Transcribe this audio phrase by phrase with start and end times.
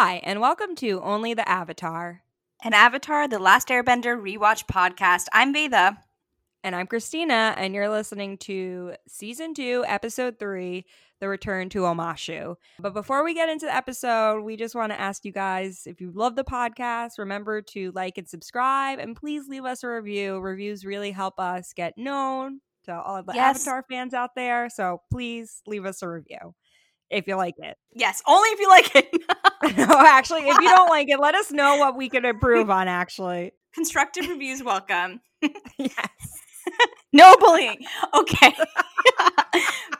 [0.00, 2.22] Hi, and welcome to Only the Avatar.
[2.62, 5.26] An Avatar, the Last Airbender rewatch podcast.
[5.32, 5.98] I'm Veda.
[6.62, 10.86] And I'm Christina, and you're listening to season two, episode three,
[11.18, 12.54] The Return to Omashu.
[12.78, 16.00] But before we get into the episode, we just want to ask you guys if
[16.00, 20.38] you love the podcast, remember to like and subscribe, and please leave us a review.
[20.38, 23.66] Reviews really help us get known to all the Yes.
[23.66, 24.70] Avatar fans out there.
[24.70, 26.54] So please leave us a review
[27.10, 27.76] if you like it.
[27.94, 29.08] Yes, only if you like it.
[29.78, 32.88] no, actually, if you don't like it, let us know what we can improve on,
[32.88, 33.52] actually.
[33.74, 35.20] Constructive reviews welcome.
[35.78, 36.08] yes.
[37.12, 37.78] No bullying.
[38.14, 38.52] Okay.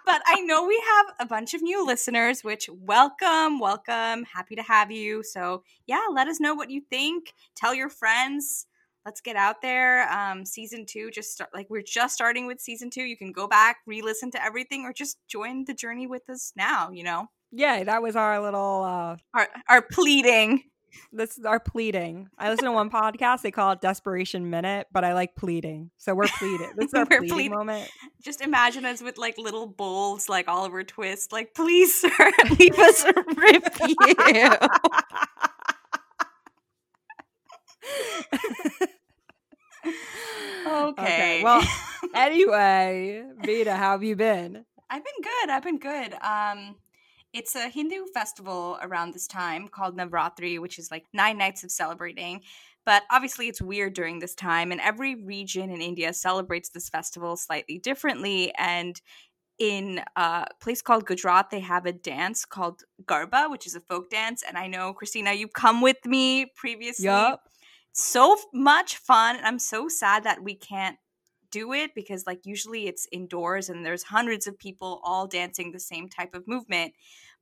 [0.04, 4.24] but I know we have a bunch of new listeners, which welcome, welcome.
[4.24, 5.22] Happy to have you.
[5.22, 7.32] So, yeah, let us know what you think.
[7.56, 8.66] Tell your friends.
[9.08, 10.06] Let's get out there.
[10.12, 13.00] Um, season two, just start, like we're just starting with season two.
[13.04, 16.52] You can go back, re listen to everything, or just join the journey with us
[16.56, 17.28] now, you know?
[17.50, 20.64] Yeah, that was our little uh Our, our pleading.
[21.10, 22.28] this is our pleading.
[22.36, 25.90] I listen to one podcast, they call it Desperation Minute, but I like pleading.
[25.96, 26.72] So we're pleading.
[26.76, 27.52] This is our pleading, pleading.
[27.52, 27.90] moment.
[28.22, 31.32] Just imagine us with like little bowls, like Oliver Twist.
[31.32, 32.10] Like, please, sir,
[32.58, 33.96] leave us a review.
[40.66, 41.42] okay.
[41.42, 41.62] Well,
[42.14, 44.64] anyway, Veda, how have you been?
[44.90, 45.50] I've been good.
[45.50, 46.14] I've been good.
[46.22, 46.76] Um,
[47.32, 51.70] it's a Hindu festival around this time called Navratri, which is like nine nights of
[51.70, 52.40] celebrating.
[52.86, 57.36] But obviously, it's weird during this time, and every region in India celebrates this festival
[57.36, 58.50] slightly differently.
[58.56, 58.98] And
[59.58, 64.08] in a place called Gujarat, they have a dance called Garba, which is a folk
[64.08, 64.42] dance.
[64.46, 67.42] And I know, Christina, you've come with me previously Yup.
[67.92, 70.96] So much fun and i'm so sad that we can't
[71.50, 75.80] do it because like usually it's indoors and there's hundreds of people all dancing the
[75.80, 76.92] same type of movement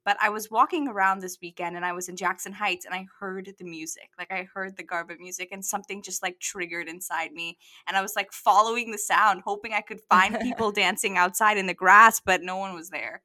[0.05, 3.07] but i was walking around this weekend and i was in jackson heights and i
[3.19, 7.33] heard the music like i heard the garba music and something just like triggered inside
[7.33, 7.59] me
[7.89, 11.67] and i was like following the sound hoping i could find people dancing outside in
[11.67, 13.23] the grass but no one was there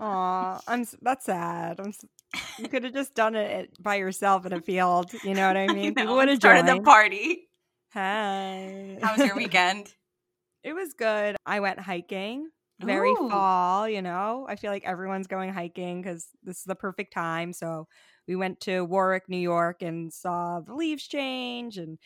[0.00, 1.80] Aw, I'm that's sad.
[1.80, 1.92] I'm
[2.58, 5.12] you could have just done it by yourself in a field.
[5.24, 5.94] You know what I mean?
[5.96, 6.80] I People would have started joined.
[6.80, 7.48] the party
[7.94, 8.98] Hi.
[9.02, 9.92] how was your weekend
[10.62, 11.36] It was good.
[11.46, 12.48] I went hiking.
[12.80, 13.28] Very Ooh.
[13.28, 14.46] fall, you know.
[14.48, 17.52] I feel like everyone's going hiking because this is the perfect time.
[17.52, 17.88] So
[18.28, 21.76] we went to Warwick, New York, and saw the leaves change.
[21.76, 21.98] And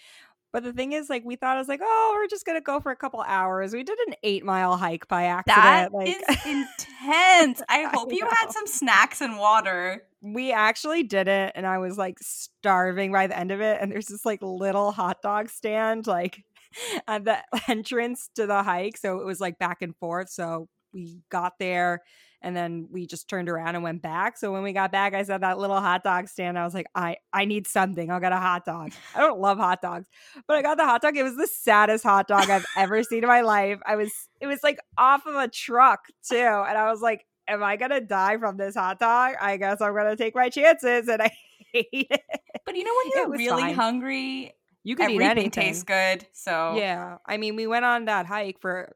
[0.50, 2.81] but the thing is, like, we thought it was like, oh, we're just gonna go
[2.81, 3.75] for a couple hours.
[3.75, 6.09] We did an eight mile hike by That accident.
[6.09, 7.62] is like intense.
[7.69, 8.31] I I hope you know.
[8.31, 10.05] had some snacks and water.
[10.22, 13.78] We actually did it, and I was like starving by the end of it.
[13.81, 16.44] And there's this like little hot dog stand, like
[17.09, 17.38] at the
[17.69, 18.97] entrance to the hike.
[18.97, 20.31] So it was like back and forth.
[20.31, 22.03] So we got there
[22.43, 24.37] and then we just turned around and went back.
[24.37, 26.59] So when we got back, I saw that little hot dog stand.
[26.59, 28.11] I was like, I, I need something.
[28.11, 28.93] I'll get a hot dog.
[29.15, 30.09] I don't love hot dogs,
[30.47, 31.16] but I got the hot dog.
[31.16, 33.78] It was the saddest hot dog I've ever seen in my life.
[33.87, 36.37] I was, it was like off of a truck too.
[36.37, 39.35] And I was like, am I going to die from this hot dog?
[39.41, 41.09] I guess I'm going to take my chances.
[41.09, 41.31] And I
[41.73, 42.23] hate it.
[42.67, 43.75] But you know when you're really fine.
[43.75, 44.55] hungry,
[44.85, 45.51] You eat everything anything.
[45.51, 46.27] tastes good.
[46.33, 47.19] So Yeah.
[47.27, 48.93] I mean, we went on that hike for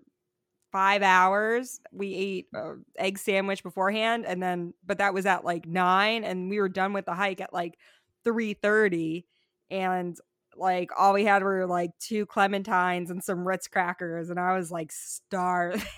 [0.72, 1.81] five hours.
[1.93, 6.50] We ate a egg sandwich beforehand, and then, but that was at like nine, and
[6.50, 7.78] we were done with the hike at like
[8.25, 9.27] three thirty,
[9.71, 10.19] and
[10.56, 14.71] like all we had were like two clementines and some Ritz crackers, and I was
[14.71, 15.87] like starved.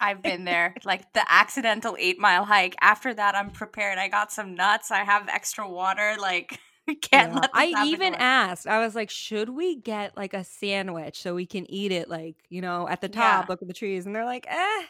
[0.00, 0.74] I've been there.
[0.84, 2.76] Like the accidental eight mile hike.
[2.80, 3.98] After that, I'm prepared.
[3.98, 4.90] I got some nuts.
[4.90, 6.14] I have extra water.
[6.20, 7.40] Like we can't Yeah.
[7.40, 8.66] let this I even asked.
[8.66, 12.36] I was like, "Should we get like a sandwich so we can eat it like
[12.48, 13.20] you know at the Yeah.
[13.40, 13.48] top?
[13.48, 14.82] Look at the trees." And they're like, "Eh,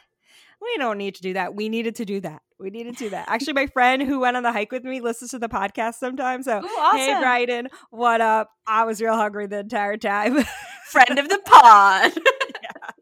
[0.60, 1.54] we don't need to do that.
[1.54, 2.42] We needed to do that.
[2.58, 5.00] We needed to do that." Actually, my friend who went on the hike with me
[5.00, 6.44] listens to the podcast sometimes.
[6.44, 6.98] So, Ooh, awesome.
[6.98, 8.50] hey, Bryden, what up?
[8.66, 10.44] I was real hungry the entire time.
[10.86, 12.12] Friend of the pod.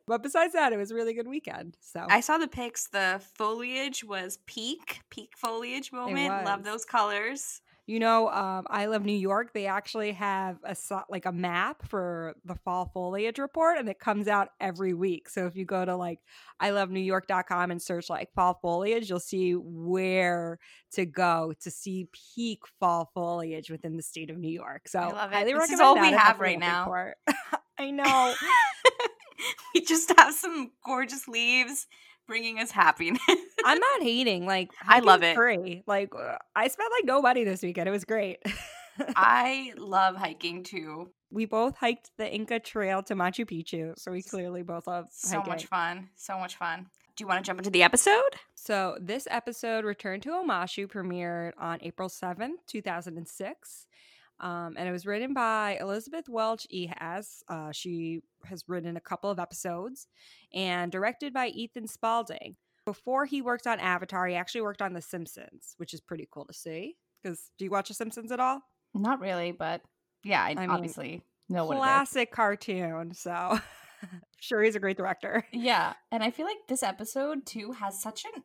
[0.06, 1.76] but besides that, it was a really good weekend.
[1.80, 2.88] So I saw the pics.
[2.88, 6.44] The foliage was peak, peak foliage moment.
[6.44, 7.60] Love those colors.
[7.88, 9.52] You know, um, I love New York.
[9.52, 10.76] They actually have a
[11.08, 15.28] like a map for the fall foliage report, and it comes out every week.
[15.28, 16.18] So if you go to like
[16.58, 20.58] I love New York.com and search like fall foliage, you'll see where
[20.92, 24.88] to go to see peak fall foliage within the state of New York.
[24.88, 25.34] So I love it.
[25.34, 27.12] highly This is all we have right now.
[27.78, 28.34] I know.
[29.74, 31.86] we just have some gorgeous leaves
[32.26, 33.20] bringing us happiness.
[33.64, 34.46] I'm not hating.
[34.46, 35.36] Like I love it.
[35.36, 35.82] Free.
[35.86, 37.88] Like uh, I spent like nobody this weekend.
[37.88, 38.38] It was great.
[39.14, 41.10] I love hiking too.
[41.30, 45.36] we both hiked the Inca Trail to Machu Picchu, so we clearly both love So
[45.38, 45.52] hiking.
[45.52, 46.08] much fun.
[46.16, 46.86] So much fun.
[47.14, 48.36] do you want to jump into the episode?
[48.54, 53.86] So, this episode, Return to Omashu, premiered on April 7th, 2006.
[54.40, 57.42] Um, and it was written by Elizabeth Welch Ehasz.
[57.48, 60.06] Uh, she has written a couple of episodes
[60.52, 62.56] and directed by Ethan Spaulding.
[62.84, 66.44] Before he worked on Avatar, he actually worked on The Simpsons, which is pretty cool
[66.44, 66.96] to see.
[67.22, 68.60] Because do you watch The Simpsons at all?
[68.94, 69.82] Not really, but
[70.22, 71.82] yeah, I, I mean, obviously know what it is.
[71.82, 73.14] Classic cartoon.
[73.14, 73.58] So,
[74.40, 75.44] sure, he's a great director.
[75.52, 78.42] Yeah, and I feel like this episode too has such an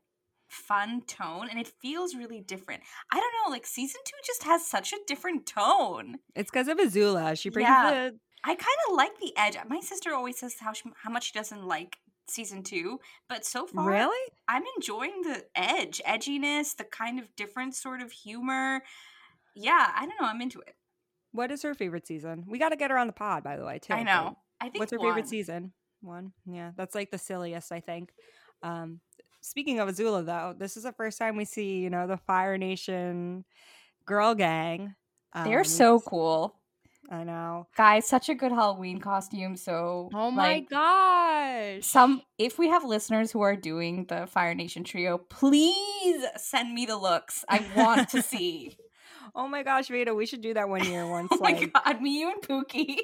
[0.51, 2.81] fun tone and it feels really different.
[3.11, 6.15] I don't know, like season two just has such a different tone.
[6.35, 7.39] It's because of Azula.
[7.39, 8.09] She brings Yeah.
[8.09, 9.55] the I kind of like the edge.
[9.69, 12.99] My sister always says how she, how much she doesn't like season two,
[13.29, 14.31] but so far, really.
[14.47, 18.81] I'm enjoying the edge, edginess, the kind of different sort of humor.
[19.55, 20.27] Yeah, I don't know.
[20.27, 20.73] I'm into it.
[21.33, 22.45] What is her favorite season?
[22.47, 23.77] We got to get her on the pod, by the way.
[23.79, 23.93] Too.
[23.93, 24.37] I know.
[24.59, 25.09] I think What's her one.
[25.09, 25.73] favorite season?
[26.01, 26.31] One.
[26.45, 28.09] Yeah, that's like the silliest, I think.
[28.63, 29.01] Um,
[29.41, 32.57] speaking of Azula, though, this is the first time we see, you know, the Fire
[32.57, 33.43] Nation
[34.05, 34.95] girl gang.
[35.43, 36.55] They're Um, so cool.
[37.09, 37.67] I know.
[37.75, 39.57] Guys, such a good Halloween costume.
[39.57, 41.83] So Oh my like, gosh.
[41.85, 46.85] some if we have listeners who are doing the Fire Nation trio, please send me
[46.85, 47.43] the looks.
[47.49, 48.77] I want to see.
[49.33, 51.29] Oh my gosh, Veda, we should do that one year once.
[51.31, 52.97] oh my like, god, me, you, and Pookie.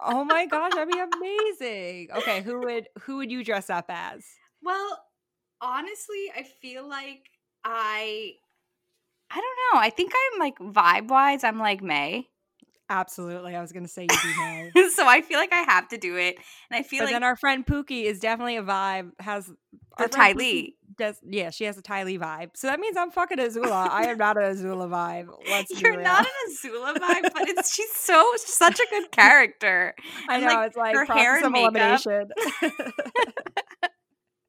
[0.00, 2.08] oh my gosh, that'd be amazing.
[2.16, 4.24] Okay, who would who would you dress up as?
[4.62, 4.98] Well,
[5.64, 7.30] honestly, I feel like
[7.64, 8.34] I
[9.30, 9.80] I don't know.
[9.80, 12.26] I think I'm like vibe wise, I'm like Mai.
[12.90, 14.88] Absolutely, I was gonna say you'd be Mai.
[14.94, 16.36] so I feel like I have to do it.
[16.70, 19.12] And I feel but like then our friend Pookie is definitely a vibe.
[19.18, 19.50] Has
[19.98, 20.76] the Ty Lee.
[20.96, 21.50] Does yeah?
[21.50, 22.50] She has a Ty Lee vibe.
[22.54, 23.88] So that means I'm fucking Azula.
[23.90, 25.28] I am not an Azula vibe.
[25.48, 29.94] Let's You're not an Azula vibe, but it's she's so such a good character.
[30.28, 31.74] I and, know like, it's like her hair and makeup.
[31.74, 32.28] elimination.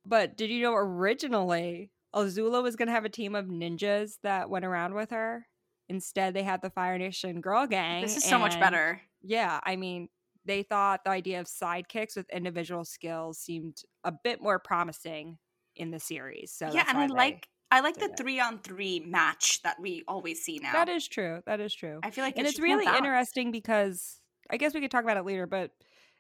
[0.06, 4.66] but did you know originally Azula was gonna have a team of ninjas that went
[4.66, 5.48] around with her?
[5.88, 8.02] Instead, they had the Fire Nation girl gang.
[8.02, 9.02] This is so much better.
[9.22, 10.10] Yeah, I mean,
[10.46, 15.38] they thought the idea of sidekicks with individual skills seemed a bit more promising
[15.75, 16.51] in the series.
[16.51, 18.18] So yeah, and I like I like the it.
[18.18, 20.74] three on three match that we always see now.
[20.74, 21.42] that is true.
[21.46, 22.00] That is true.
[22.04, 24.81] I feel like and it it's should be more really interesting because I guess we
[24.81, 25.72] could talk about it later, but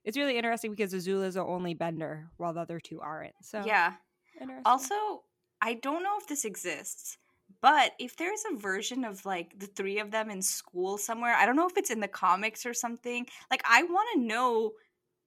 [0.05, 3.33] it's really interesting because Azula is the only bender while the other two aren't.
[3.41, 3.93] So Yeah.
[4.39, 4.63] interesting.
[4.65, 5.23] Also,
[5.61, 7.17] I don't know if this exists,
[7.61, 11.45] but if there's a version of like the three of them in school somewhere, I
[11.45, 13.27] don't know if it's in the comics or something.
[13.51, 14.71] Like, I want to know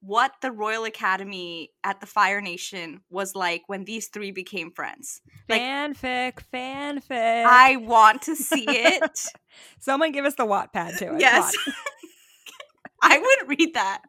[0.01, 5.19] what the Royal Academy at the Fire Nation was like when these three became friends.
[5.49, 7.45] like- fanfic, fanfic.
[7.45, 9.25] I want to see it.
[9.79, 11.19] Someone give us the Wattpad to it.
[11.19, 11.53] Yes.
[13.01, 14.03] I would read that.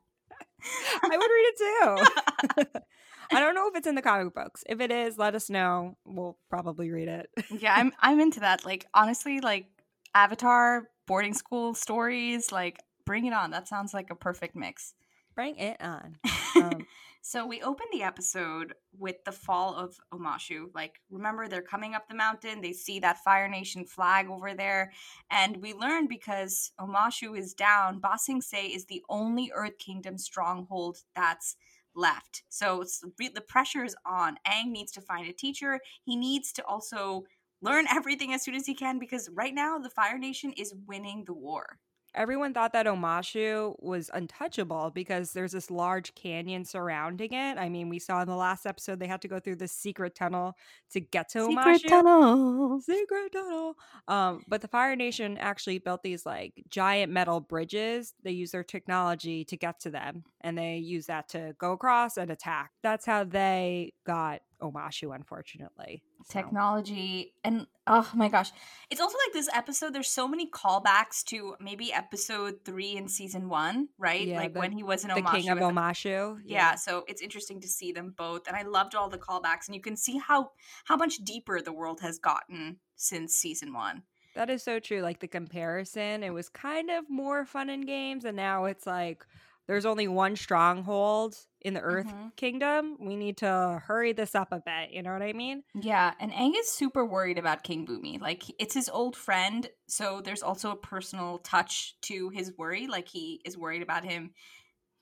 [1.02, 2.80] I would read it too.
[3.32, 4.64] I don't know if it's in the comic books.
[4.68, 5.96] If it is, let us know.
[6.04, 7.30] We'll probably read it.
[7.58, 8.64] yeah, I'm I'm into that.
[8.64, 9.66] Like honestly, like
[10.14, 13.50] Avatar, boarding school stories, like bring it on.
[13.50, 14.94] That sounds like a perfect mix.
[15.40, 16.18] Bring it on.
[16.54, 16.86] Um,
[17.22, 20.66] so we open the episode with the fall of Omashu.
[20.74, 22.60] Like, remember, they're coming up the mountain.
[22.60, 24.92] They see that Fire Nation flag over there.
[25.30, 30.98] And we learn because Omashu is down, Ba Se is the only Earth Kingdom stronghold
[31.16, 31.56] that's
[31.96, 32.42] left.
[32.50, 32.84] So
[33.16, 34.36] the pressure is on.
[34.46, 35.80] Aang needs to find a teacher.
[36.04, 37.24] He needs to also
[37.62, 41.24] learn everything as soon as he can because right now the Fire Nation is winning
[41.24, 41.78] the war.
[42.14, 47.58] Everyone thought that Omashu was untouchable because there's this large canyon surrounding it.
[47.58, 50.14] I mean, we saw in the last episode they had to go through this secret
[50.14, 50.56] tunnel
[50.92, 51.74] to get to Omashu.
[51.74, 52.80] Secret tunnel.
[52.80, 53.76] Secret tunnel.
[54.08, 58.14] Um, but the Fire Nation actually built these like giant metal bridges.
[58.22, 62.16] They use their technology to get to them, and they use that to go across
[62.16, 62.70] and attack.
[62.82, 66.02] That's how they got Omashu, unfortunately.
[66.26, 68.50] So- Technology and oh my gosh.
[68.90, 73.48] It's also like this episode, there's so many callbacks to maybe episode three in season
[73.48, 74.26] one, right?
[74.26, 75.32] Yeah, like the- when he was in the Omashu.
[75.32, 76.38] king of Omashu.
[76.44, 78.46] yeah, so it's interesting to see them both.
[78.48, 79.66] And I loved all the callbacks.
[79.66, 80.50] And you can see how
[80.84, 84.02] how much deeper the world has gotten since season one.
[84.36, 85.00] That is so true.
[85.00, 89.24] Like the comparison, it was kind of more fun in games, and now it's like
[89.70, 92.34] there's only one stronghold in the Earth Mhm.
[92.34, 92.96] Kingdom.
[92.98, 94.90] We need to hurry this up a bit.
[94.90, 95.62] You know what I mean?
[95.74, 98.20] Yeah, and Aang is super worried about King Bumi.
[98.20, 102.88] Like it's his old friend, so there's also a personal touch to his worry.
[102.88, 104.34] Like he is worried about him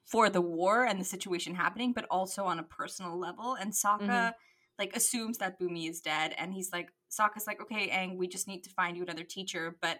[0.04, 3.54] for the war and the situation happening, but also on a personal level.
[3.54, 4.34] And Sokka Mhm.
[4.78, 8.46] like assumes that Bumi is dead, and he's like, Sokka's like, okay, Aang, we just
[8.46, 9.98] need to find you another teacher, but.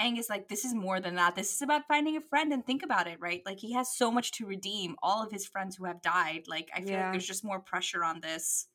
[0.00, 1.34] Aang is like, this is more than that.
[1.36, 3.42] This is about finding a friend and think about it, right?
[3.44, 4.96] Like, he has so much to redeem.
[5.02, 6.44] All of his friends who have died.
[6.48, 7.04] Like, I feel Yeah.
[7.04, 8.68] like there's just more pressure on this.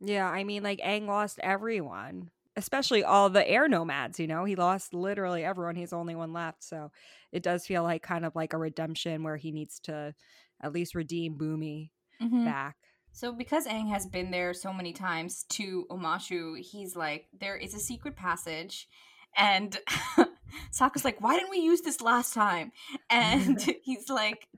[0.00, 4.18] Yeah, I mean, like Aang lost everyone, especially all the air nomads.
[4.18, 5.76] You know, he lost literally everyone.
[5.76, 6.90] He's the only one left, so
[7.30, 10.14] it does feel like kind of like a redemption where he needs to
[10.60, 12.44] at least redeem Bumi Mhm.
[12.44, 12.76] back.
[13.12, 17.74] So because Aang has been there so many times to Omashu, he's like, there is
[17.74, 18.88] a secret passage,
[19.36, 19.78] and
[20.72, 22.72] Sokka's like, why didn't we use this last time?
[23.10, 24.48] And he's like,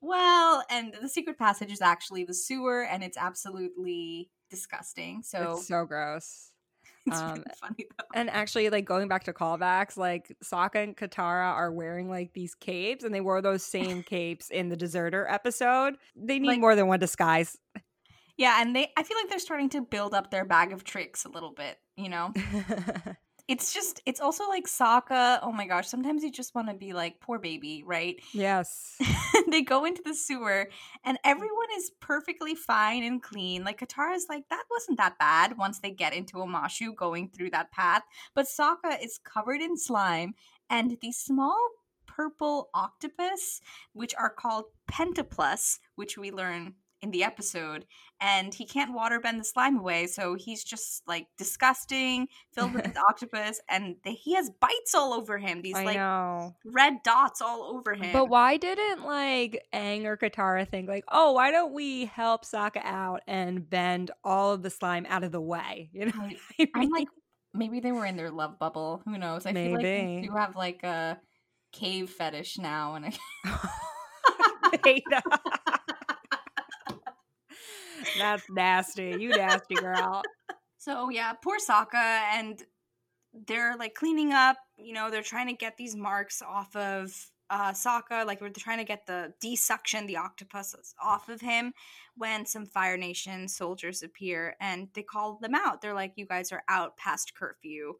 [0.00, 5.22] well, and the secret passage is actually the sewer, and it's absolutely disgusting.
[5.22, 6.52] So It's so gross.
[7.06, 8.04] it's um, really funny though.
[8.14, 12.54] And actually, like going back to callbacks, like Sokka and Katara are wearing like these
[12.54, 15.96] capes, and they wore those same capes in the Deserter episode.
[16.14, 17.56] They need Like- more than one disguise.
[18.36, 21.24] Yeah, and they I feel like they're starting to build up their bag of tricks
[21.24, 22.32] a little bit, you know?
[23.48, 26.92] It's just it's also like Sokka, oh my gosh, sometimes you just want to be
[26.92, 28.20] like poor baby, right?
[28.32, 29.00] yes.
[29.50, 30.68] they go into the sewer
[31.04, 31.20] and mm.
[31.24, 33.64] everyone is perfectly fine and clean.
[33.64, 37.72] Like Katara's like, that wasn't that bad once they get into Omashu going through that
[37.72, 38.02] path.
[38.34, 40.34] But Sokka is covered in slime
[40.68, 41.58] and these small
[42.06, 43.60] purple octopus,
[43.92, 47.86] which are called pentaplus, which we learn in the episode,
[48.20, 52.96] and he can't water bend the slime away, so he's just like disgusting, filled with
[53.08, 55.62] octopus, and they, he has bites all over him.
[55.62, 56.56] These I like know.
[56.64, 58.12] red dots all over him.
[58.12, 62.80] But why didn't like Aang or Katara think like, oh, why don't we help Sokka
[62.82, 65.90] out and bend all of the slime out of the way?
[65.98, 67.08] You know, I- I I'm like,
[67.54, 69.02] maybe they were in their love bubble.
[69.04, 69.46] Who knows?
[69.46, 70.26] I feel like Maybe.
[70.26, 71.18] do have like a
[71.72, 73.14] cave fetish now, and
[73.44, 75.02] I.
[78.16, 79.16] That's nasty.
[79.18, 80.22] You nasty girl.
[80.78, 82.62] so yeah, poor Sokka, and
[83.46, 84.56] they're like cleaning up.
[84.76, 87.12] You know, they're trying to get these marks off of
[87.50, 88.26] uh, Sokka.
[88.26, 91.72] Like we're trying to get the desuction the octopus off of him.
[92.16, 96.52] When some Fire Nation soldiers appear and they call them out, they're like, "You guys
[96.52, 97.94] are out past curfew."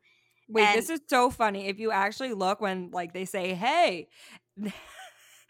[0.49, 1.67] Wait, And- this is so funny.
[1.69, 4.09] If you actually look when like they say, "Hey,"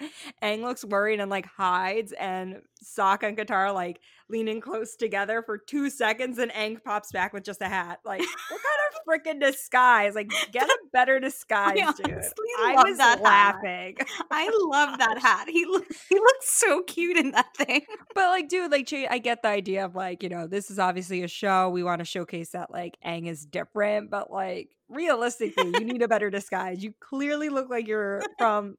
[0.43, 5.59] Aang looks worried and like hides, and Sokka and Katara like leaning close together for
[5.59, 8.01] two seconds, and Aang pops back with just a hat.
[8.05, 10.15] Like, what kind of freaking disguise?
[10.15, 12.23] Like, get a better disguise, dude.
[12.61, 13.23] I was that hat.
[13.23, 13.97] laughing,
[14.31, 15.49] I love that hat.
[15.49, 17.83] He lo- he looks so cute in that thing.
[18.15, 21.23] but like, dude, like, I get the idea of like, you know, this is obviously
[21.23, 21.71] a show.
[21.71, 26.09] We want to showcase that like Aang is different, but like, realistically, you need a
[26.09, 26.83] better disguise.
[26.83, 28.77] You clearly look like you're from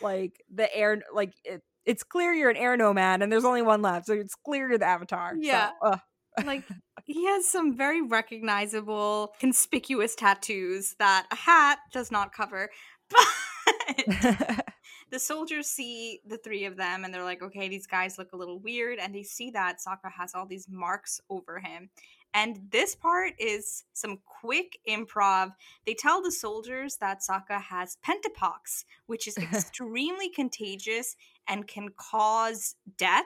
[0.00, 3.80] like the air like it, it's clear you're an air nomad and there's only one
[3.82, 5.70] left so it's clear you're the avatar Yeah.
[5.82, 6.00] ugh.
[6.44, 6.64] Like
[7.04, 12.70] he has some very recognizable, conspicuous tattoos that a hat does not cover.
[13.96, 14.04] But
[15.10, 18.36] the soldiers see the three of them and they're like, okay, these guys look a
[18.36, 18.98] little weird.
[18.98, 21.90] And they see that Sokka has all these marks over him.
[22.34, 25.52] And this part is some quick improv.
[25.86, 31.16] They tell the soldiers that Sokka has pentapox, which is extremely contagious
[31.48, 33.24] and can cause death.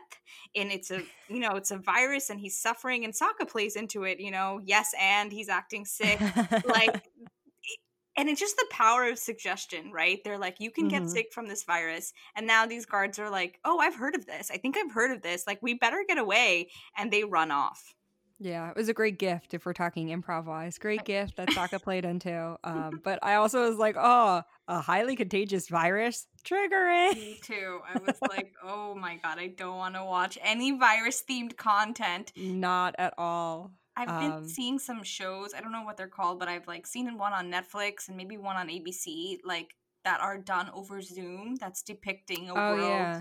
[0.54, 4.04] And it's a, you know, it's a virus and he's suffering and Sokka plays into
[4.04, 6.20] it, you know, yes, and he's acting sick
[6.64, 7.02] like
[8.16, 11.08] and it's just the power of suggestion right they're like you can get Mhm.
[11.10, 14.50] sick from this virus and now these guards are like oh i've heard of this
[14.50, 17.94] i think i've heard of this like we better get away and they run off
[18.42, 21.80] yeah it was a great gift if we're talking improv wise great gift that Sokka
[21.88, 27.38] played into um but i also was like oh a highly contagious virus triggering Me
[27.42, 27.80] too.
[27.92, 32.32] I was like, oh my god, I don't want to watch any virus themed content.
[32.36, 35.52] not at all I've Um, been seeing some shows.
[35.52, 38.38] I don't know what they're called, but I've like seen one on Netflix and maybe
[38.38, 41.56] one on ABC, like that are done over Zoom.
[41.56, 43.20] That's depicting a oh world yeah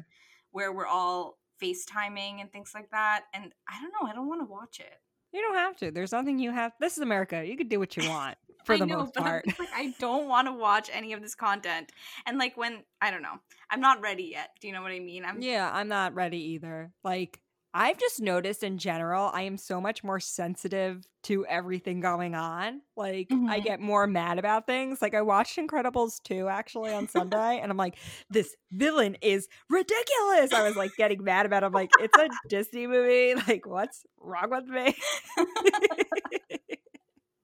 [0.51, 3.25] where we're all FaceTiming and things like that.
[3.33, 4.07] And I don't know.
[4.09, 5.01] I don't want to watch it.
[5.31, 7.95] You don't have to there's nothing you have this is america you can do what
[7.95, 11.21] you want for the know, most part like, i don't want to watch any of
[11.21, 11.91] this content
[12.25, 13.39] and like when i don't know
[13.71, 16.37] i'm not ready yet do you know what i mean i'm Yeah, I'm not ready
[16.53, 16.91] either.
[17.03, 17.39] Like,
[17.73, 22.81] I've just noticed in general, I am so much more sensitive to everything going on.
[22.95, 23.65] Like, I Mhm.
[23.65, 25.01] get more mad about things.
[25.03, 27.99] Like, I watched Incredibles 2 actually on Sunday, and I'm like,
[28.29, 30.51] this villain is ridiculous.
[30.53, 31.67] I was like getting mad about it.
[31.67, 33.35] I'm like, it's a Disney movie.
[33.47, 34.95] Like, what's wrong with me?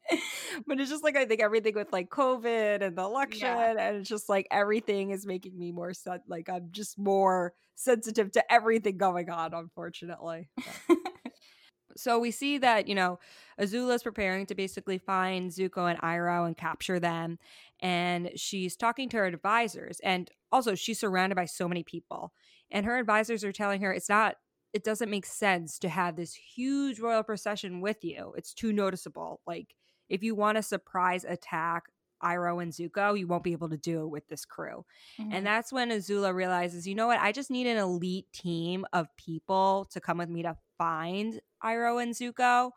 [0.67, 4.09] but it's just like I think everything with like COVID and the election, and it's
[4.09, 8.97] just like everything is making me more sen- like I'm just more sensitive to everything
[8.97, 10.49] going on, unfortunately.
[10.87, 10.97] But-
[11.97, 13.19] so we see that you know
[13.59, 17.39] Azula is preparing to basically find Zuko and Iroh and capture them,
[17.79, 22.31] and she's talking to her advisors, and also she's surrounded by so many people,
[22.71, 24.35] and her advisors are telling her it's not
[24.75, 28.33] it doesn't make sense to have this huge royal procession with you.
[28.37, 29.39] It's too noticeable.
[29.47, 29.73] Like
[30.09, 31.85] if you want to surprise attack
[32.23, 34.85] Iroh and Zuko, you won't be able to do it with this crew.
[35.19, 35.33] Mhm.
[35.33, 37.19] And that's when Azula realizes, you know what?
[37.19, 42.01] I just need an elite team of people to come with me to find Iroh
[42.01, 42.71] and Zuko.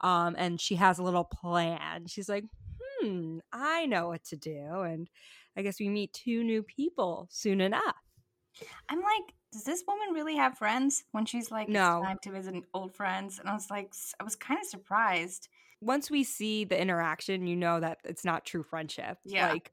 [0.00, 2.06] Um, and she has a little plan.
[2.06, 2.44] She's like,
[3.00, 4.80] hmm, I know what to do.
[4.82, 5.08] And
[5.56, 7.96] I guess we meet two new people soon enough.
[8.88, 11.04] I'm like, does this woman really have friends?
[11.12, 12.02] When she's like, No.
[12.04, 15.48] time to visit old friends, and I was like, I was kind of surprised.
[15.84, 19.18] Once we see the interaction, you know that it's not true friendship.
[19.24, 19.52] Yeah.
[19.52, 19.72] Like,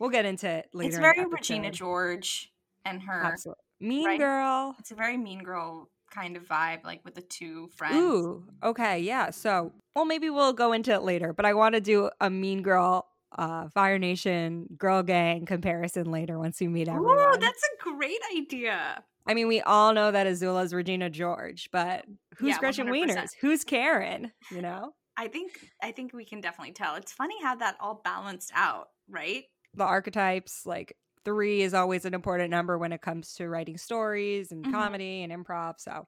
[0.00, 0.88] we'll get into it later.
[0.88, 1.70] it's very Regina.
[1.70, 2.52] George
[2.84, 3.24] and her.
[3.24, 3.60] Absolutely.
[3.80, 4.18] Mean right?
[4.18, 4.74] girl.
[4.78, 7.96] It's a very mean girl kind of vibe, like with the two friends.
[7.96, 9.30] Ooh, okay, yeah.
[9.30, 12.62] So, well, maybe we'll go into it later, but I want to do a Mean
[12.62, 13.06] Girl,
[13.36, 17.18] uh, Fire Nation girl gang comparison later once we meet everyone.
[17.18, 19.02] Ooh, that's a great idea.
[19.26, 22.04] I mean, we all know that Azula's Regina George, but
[22.36, 22.90] who's Yeah, Gretchen 100%.
[23.08, 23.30] Wieners?
[23.40, 24.32] Who's Karen?
[24.50, 26.96] You know, I think I think we can definitely tell.
[26.96, 29.44] It's funny how that all balanced out, right?
[29.76, 34.52] the archetypes like three is always an important number when it comes to writing stories
[34.52, 34.70] and Mhm.
[34.70, 35.80] comedy and improv.
[35.80, 36.06] So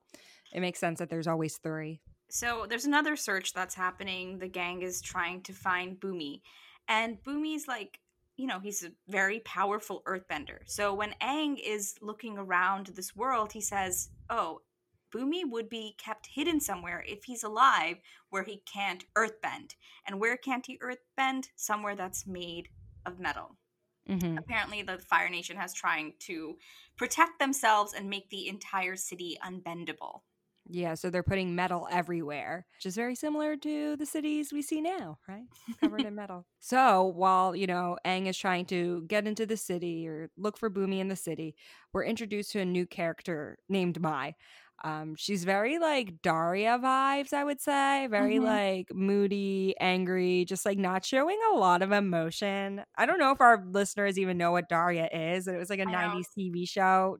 [0.52, 2.00] it makes sense that there's always three.
[2.28, 4.38] So there's another search that's happening.
[4.38, 6.42] The gang is trying to find Bumi.
[6.86, 7.98] And Bumi's like,
[8.36, 10.58] you know, he's a very powerful earthbender.
[10.66, 14.62] So when Aang is looking around this world, he says, Oh,
[15.14, 17.96] Bumi would be kept hidden somewhere if he's alive
[18.30, 19.74] where he can't earthbend.
[20.06, 21.48] And where can't he earthbend?
[21.56, 22.68] Somewhere that's made
[23.04, 23.56] of metal.
[24.08, 24.38] Mm-hmm.
[24.38, 26.56] Apparently, the Fire Nation has trying to
[26.96, 30.22] protect themselves and make the entire city unbendable.
[30.68, 34.80] Yeah, so they're putting metal everywhere, which is very similar to the cities we see
[34.80, 35.44] now, right?
[35.80, 36.44] Covered in metal.
[36.58, 40.68] So while, you know, Aang is trying to get into the city or look for
[40.68, 41.54] Bumi in the city,
[41.92, 44.34] we're introduced to a new character named Mai.
[44.84, 48.06] Um, she's very like Daria vibes, I would say.
[48.08, 48.44] Very Mhm.
[48.44, 52.84] like moody, angry, just like not showing a lot of emotion.
[52.96, 55.48] I don't know if our listeners even know what Daria is.
[55.48, 55.96] It was like a I know.
[55.96, 57.18] 90s TV show.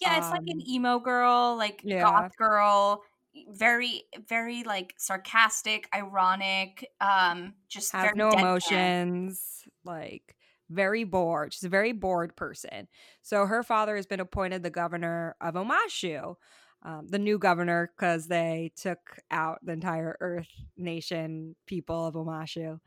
[0.00, 1.94] Yeah, it's like an Um, emo girl, like yeah.
[1.98, 3.02] goth girl,
[3.48, 10.36] very, very like sarcastic, ironic, um, just have very no emotions, like
[10.70, 11.52] very bored.
[11.54, 12.88] She's a very bored person.
[13.22, 16.36] So her father has been appointed the governor of Omashu,
[16.82, 22.78] um, the new governor, because they took out the entire Earth Nation people of Omashu.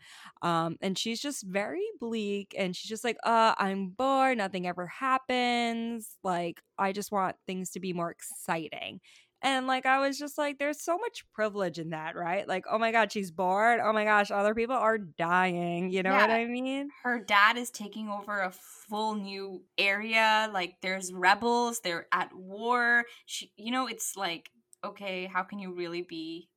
[0.41, 4.37] Um, and she's just very bleak, and she's just like, "Uh, I'm bored.
[4.37, 6.17] Nothing ever happens.
[6.23, 9.01] Like, I just want things to be more exciting."
[9.43, 12.47] And like I was just like, there's so much privilege in that, right?
[12.47, 13.79] Like, oh my god, she's bored.
[13.83, 15.89] Oh my gosh, other people are dying.
[15.89, 16.89] You know what I mean?
[17.03, 20.49] Her dad is taking over a full new area.
[20.53, 23.05] Like there's rebels, they're at war.
[23.25, 24.51] She, you know, it's like,
[24.83, 26.47] okay, how can you really be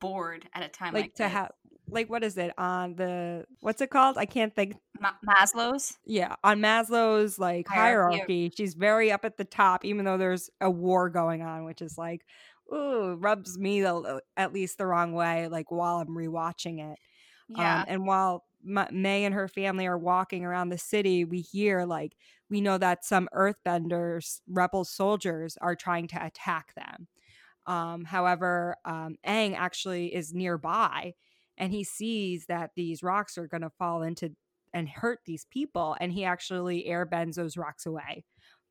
[0.00, 1.52] bored at a time like, Like to have,
[1.88, 4.18] like, what is it on the what's it called?
[4.18, 4.76] I can't think.
[5.00, 5.96] Ma- Maslow's?
[6.04, 10.50] Yeah, on Maslow's like Hierarchy hierarchy, she's very up at the top, even though there's
[10.60, 12.24] a war going on, which is like,
[12.72, 15.48] ooh, rubs me the, at least the wrong way.
[15.48, 16.98] Like while I'm rewatching it.
[17.48, 17.80] Yeah.
[17.80, 21.84] Um, and while Ma- Mai and her family are walking around the city, we hear
[21.84, 22.16] like
[22.48, 27.08] we know that some Earthbenders, rebel soldiers, are trying to attack them.
[27.66, 31.14] Um, however, um, Aang actually is nearby,
[31.58, 34.34] and he sees that these rocks are going to fall into
[34.72, 38.24] and hurt these people, and he actually airbends those rocks away.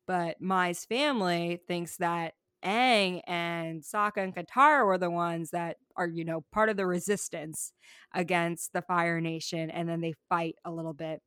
[0.06, 6.08] But Mai's family thinks that Aang and Sokka and Katara were the ones that are,
[6.08, 7.72] you know, part of the resistance
[8.14, 11.20] against the Fire Nation, and then they fight a little bit.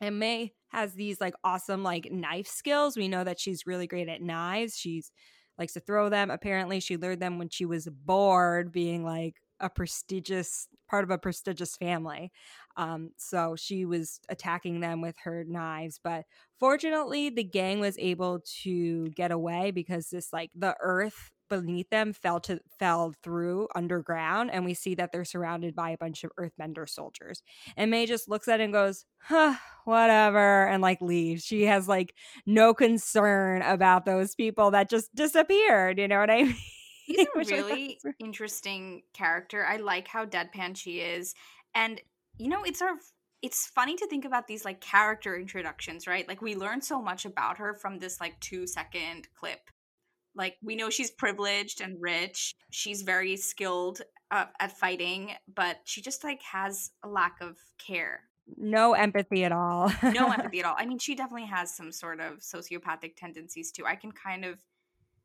[0.00, 2.96] And Mai has these like awesome like knife skills.
[2.96, 4.76] We know that she's really great at knives.
[4.76, 5.12] She's
[5.60, 6.30] likes to throw them.
[6.30, 11.18] Apparently, she learned them when she was bored, being like a prestigious part of a
[11.18, 12.32] prestigious family.
[12.76, 16.24] Um, so she was attacking them with her knives, but
[16.58, 22.14] fortunately, the gang was able to get away because this like the earth beneath them
[22.14, 26.32] fell to fell through underground, and we see that they're surrounded by a bunch of
[26.40, 27.42] Earthbender soldiers.
[27.76, 31.44] And Mai just looks at it and goes, "Huh, whatever," and like leaves.
[31.44, 32.14] She has like
[32.46, 35.98] no concern about those people that just disappeared.
[35.98, 36.56] You know what I mean?
[37.06, 39.64] He's a Which I thought really interesting character.
[39.66, 41.34] I like how deadpan she is.
[41.74, 42.00] And
[42.38, 42.94] you know, it's our
[43.42, 46.28] it's funny to think about these like character introductions, right?
[46.28, 49.60] Like we learn so much about her from this like 2 second clip.
[50.42, 52.54] Like we know she's privileged and rich.
[52.70, 54.00] She's very skilled
[54.30, 58.16] uh, at fighting, but she just like has a lack of care.
[58.56, 59.92] no empathy at all.
[60.02, 60.76] No empathy at all.
[60.82, 63.84] I mean, she definitely has some sort of sociopathic tendencies too.
[63.86, 64.58] I can kind of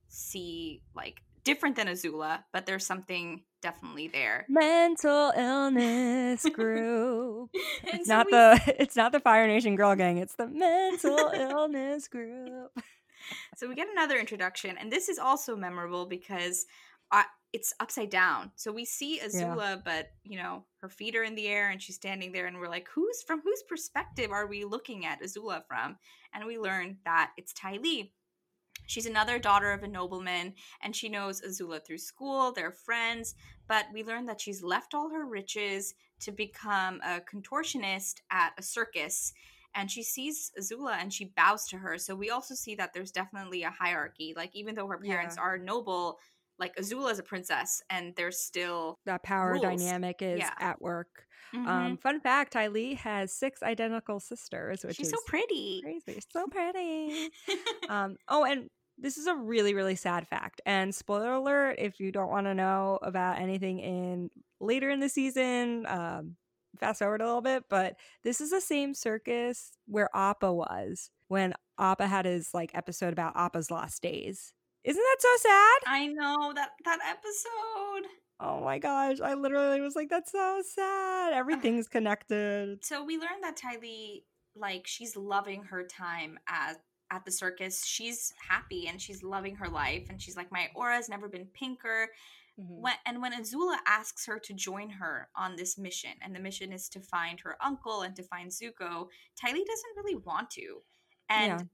[0.10, 4.46] see like different than Azula, but there's something definitely there.
[4.50, 7.50] Mental illness group.
[7.84, 10.18] It's so not we- the it's not the Fire Nation Girl Gang.
[10.18, 12.72] It's the Mental Illness Group.
[13.56, 16.66] So we get another introduction, and this is also memorable because
[17.12, 18.52] uh, it's upside down.
[18.56, 21.96] So we see Azula, but you know her feet are in the air, and she's
[21.96, 25.98] standing there, and we're like, "Who's from whose perspective are we looking at Azula from?"
[26.34, 28.14] And we learn that it's Ty Lee.
[28.88, 32.52] She's another daughter of a nobleman, and she knows Azula through school.
[32.52, 33.36] They're friends,
[33.68, 38.64] but we learn that she's left all her riches to become a contortionist at a
[38.64, 39.34] circus
[39.76, 41.98] and she sees Azula and she bows to her.
[41.98, 44.34] So we also see that there's definitely a hierarchy.
[44.36, 45.42] Like even though her parents Yeah.
[45.42, 46.20] are noble,
[46.60, 49.60] like Azula is a princess, and there's still That power Rules.
[49.60, 50.56] dynamic is Yeah.
[50.60, 51.28] at work.
[51.54, 51.66] Mhm.
[51.66, 55.84] Um, fun fact: Ty Lee has six identical sisters, which she's is so pretty.
[55.84, 56.20] crazy.
[56.32, 57.28] So pretty.
[57.90, 60.62] um, oh, and this is a really, really sad fact.
[60.66, 65.10] And spoiler alert: if you don't want to know about anything in later in the
[65.10, 66.38] season, um,
[66.80, 67.64] fast forward a little bit.
[67.70, 73.14] But this is the same circus where Appa was when Appa had his like episode
[73.14, 74.54] about Appa's lost days.
[74.84, 75.94] Isn't that so sad?
[75.94, 78.10] I know that that episode.
[78.40, 79.20] Oh my gosh!
[79.22, 82.84] I literally was like, "That's so sad." Everything's connected.
[82.84, 86.78] So we learned that Ty Lee, like, she's loving her time at
[87.12, 87.86] at the circus.
[87.86, 92.10] She's happy and she's loving her life, and she's like, my aura's never been pinker.
[92.60, 92.80] Mhm.
[92.80, 96.72] when and when Azula asks her to join her on this mission, and the mission
[96.72, 100.84] is to find her uncle and to find Zuko, Ty Lee doesn't really want to.
[101.30, 101.70] And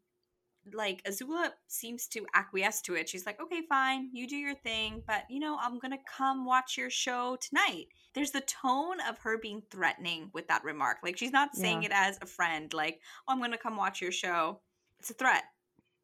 [0.74, 3.10] like Azula seems to acquiesce to it.
[3.10, 6.78] She's like, okay, fine, you do your thing, but you know, I'm gonna come watch
[6.78, 7.88] your show tonight.
[8.14, 11.00] There's the tone of her being threatening with that remark.
[11.04, 11.88] Like she's not saying Yeah.
[11.90, 14.62] it as a friend, like, oh, I'm gonna come watch your show.
[15.00, 15.51] It's a threat.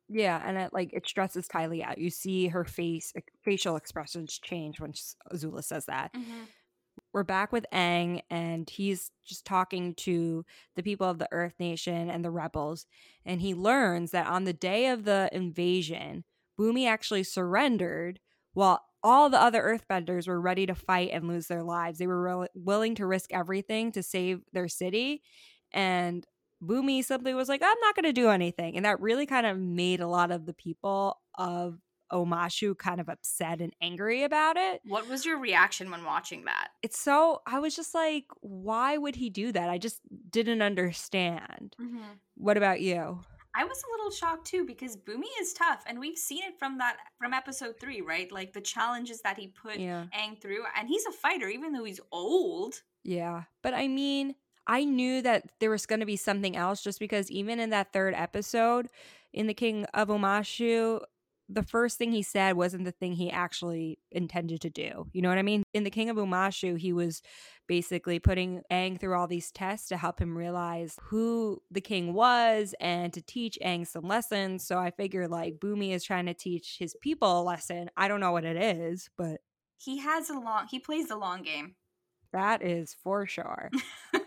[0.09, 1.97] Yeah, and it like it stresses Kylie out.
[1.97, 4.93] You see her face facial expressions change when
[5.33, 6.13] Azula says that.
[6.13, 6.43] Mm-hmm.
[7.13, 12.09] We're back with Aang, and he's just talking to the people of the Earth Nation
[12.09, 12.85] and the rebels,
[13.25, 16.23] and he learns that on the day of the invasion,
[16.59, 18.19] Bumi actually surrendered,
[18.53, 21.99] while all the other Earthbenders were ready to fight and lose their lives.
[21.99, 25.21] They were real willing to risk everything to save their city,
[25.71, 26.25] and
[26.63, 28.75] Bumi simply was like, I'm not going to do anything.
[28.75, 31.79] And that really kind of made a lot of the people of
[32.11, 34.81] Omashu kind of upset and angry about it.
[34.85, 36.69] What was your reaction when watching that?
[36.81, 39.69] It's so, I was just like, why would he do that?
[39.69, 41.75] I just didn't understand.
[41.81, 42.13] Mm-hmm.
[42.35, 43.19] What about you?
[43.53, 46.77] I was a little shocked too because Bumi is tough, and we've seen it from
[46.77, 48.31] that from episode three, right?
[48.31, 50.05] Like the challenges that he put Yeah.
[50.15, 52.83] Aang through, and he's a fighter, even though he's old.
[53.03, 53.43] Yeah.
[53.63, 54.35] But I mean,
[54.67, 57.93] I knew that there was going to be something else just because even in that
[57.93, 58.89] third episode
[59.33, 61.01] in The King of Omashu,
[61.49, 65.07] the first thing he said wasn't the thing he actually intended to do.
[65.13, 65.63] You know what I mean?
[65.73, 67.21] In The King of Omashu, he was
[67.69, 72.75] basically putting Aang through all these tests to help him realize who the king was
[72.81, 74.65] and to teach Aang some lessons.
[74.67, 77.89] So I figured like Bumi is trying to teach his people a lesson.
[77.95, 79.39] I don't know what it is, but
[79.77, 80.67] He has a long.
[80.69, 81.75] He plays the long game.
[82.33, 83.71] that is for sure.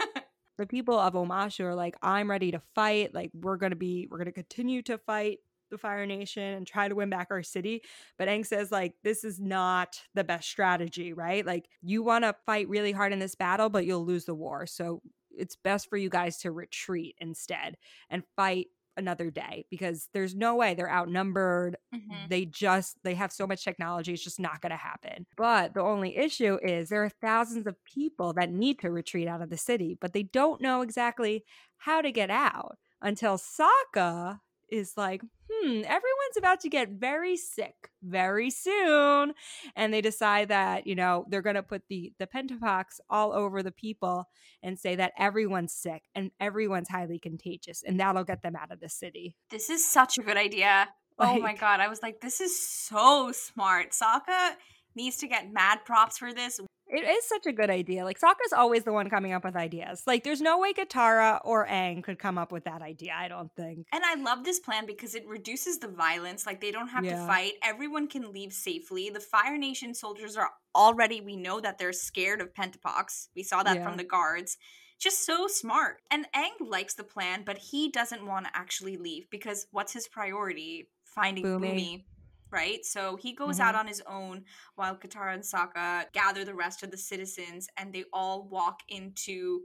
[0.60, 3.14] the people of Omashu are like, I'm ready to fight.
[3.14, 5.38] Like, we're gonna be, we're gonna continue to fight
[5.70, 7.82] the Fire Nation and try to win back our city.
[8.18, 11.46] But Aang says, like, this is not the best strategy, right?
[11.46, 14.66] Like, you want to fight really hard in this battle, but you'll lose the war.
[14.66, 17.76] So it's best for you guys to retreat instead
[18.10, 18.66] and fight
[19.00, 22.28] another day because there's no way they're outnumbered Mhm.
[22.30, 25.80] they just they have so much technology it's just not going to happen but the
[25.82, 29.56] only issue is there are thousands of people that need to retreat out of the
[29.58, 31.44] city but they don't know exactly
[31.78, 37.90] how to get out until Sokka is like hmm everyone's about to get very sick
[38.02, 39.32] very soon
[39.76, 43.62] and they decide that you know they're going to put the the pentapox all over
[43.62, 44.26] the people
[44.62, 48.80] and say that everyone's sick and everyone's highly contagious and that'll get them out of
[48.80, 50.88] the city This is such a good idea.
[51.18, 53.90] oh my god, I was like, this is so smart.
[53.90, 54.52] Sokka
[54.94, 56.58] needs to get mad props for this.
[56.92, 58.04] It is such a good idea.
[58.04, 60.02] Like Sokka's always the one coming up with ideas.
[60.06, 63.54] Like there's no way Katara or Aang could come up with that idea, I don't
[63.54, 63.86] think.
[63.92, 66.46] And I love this plan because it reduces the violence.
[66.46, 67.20] Like they don't have Yeah.
[67.20, 67.52] to fight.
[67.62, 69.08] Everyone can leave safely.
[69.08, 73.28] The Fire Nation soldiers are already we know that they're scared of Pentapox.
[73.36, 73.84] We saw that Yeah.
[73.86, 74.56] from the guards.
[74.98, 76.02] Just so smart.
[76.10, 80.06] And Aang likes the plan, but he doesn't want to actually leave because what's his
[80.08, 80.90] priority?
[81.04, 81.60] Finding Bumi.
[81.72, 82.04] Bumi.
[82.50, 82.84] Right?
[82.84, 83.64] So he goes Mhm.
[83.64, 87.92] out on his own while Katara and Sokka gather the rest of the citizens and
[87.92, 89.62] they all walk into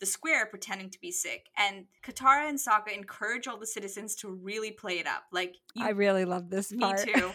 [0.00, 1.50] the square pretending to be sick.
[1.56, 5.24] And Katara and Sokka encourage all the citizens to really play it up.
[5.30, 7.00] Like, you, I really love this me part.
[7.00, 7.32] too.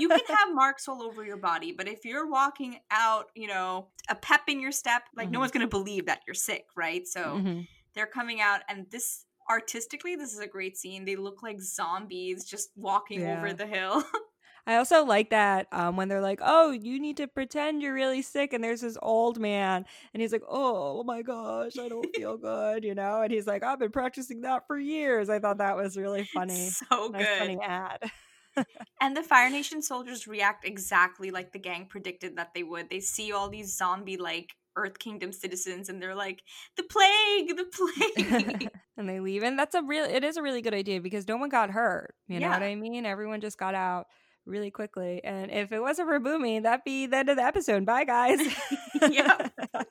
[0.00, 3.88] you can have marks all over your body, but if you're walking out, you know,
[4.08, 5.34] a pep in your step, like mm-hmm.
[5.34, 7.06] no one's going to believe that you're sick, right?
[7.06, 7.60] So mm-hmm.
[7.94, 11.04] they're coming out, and this artistically, this is a great scene.
[11.04, 13.38] They look like zombies just walking yeah.
[13.38, 14.02] over the hill.
[14.66, 18.22] I also like that um, when they're like, "Oh, you need to pretend you're really
[18.22, 22.36] sick," and there's this old man, and he's like, "Oh, my gosh, I don't feel
[22.38, 25.76] good," you know, and he's like, "I've been practicing that for years." I thought that
[25.76, 26.70] was really funny.
[26.70, 28.10] So nice good, funny ad.
[29.00, 32.90] and the Fire Nation soldiers react exactly like the gang predicted that they would.
[32.90, 36.42] They see all these zombie like Earth Kingdom citizens and they're like,
[36.76, 38.70] the plague, the plague.
[38.96, 39.42] and they leave.
[39.42, 42.14] And that's a real it is a really good idea because no one got hurt.
[42.28, 43.06] You know what I mean?
[43.06, 44.06] Everyone just got out
[44.46, 45.22] really quickly.
[45.24, 47.84] And if it wasn't for Bumi, that'd be the end of the episode.
[47.84, 48.40] Bye guys.
[49.10, 49.48] yeah.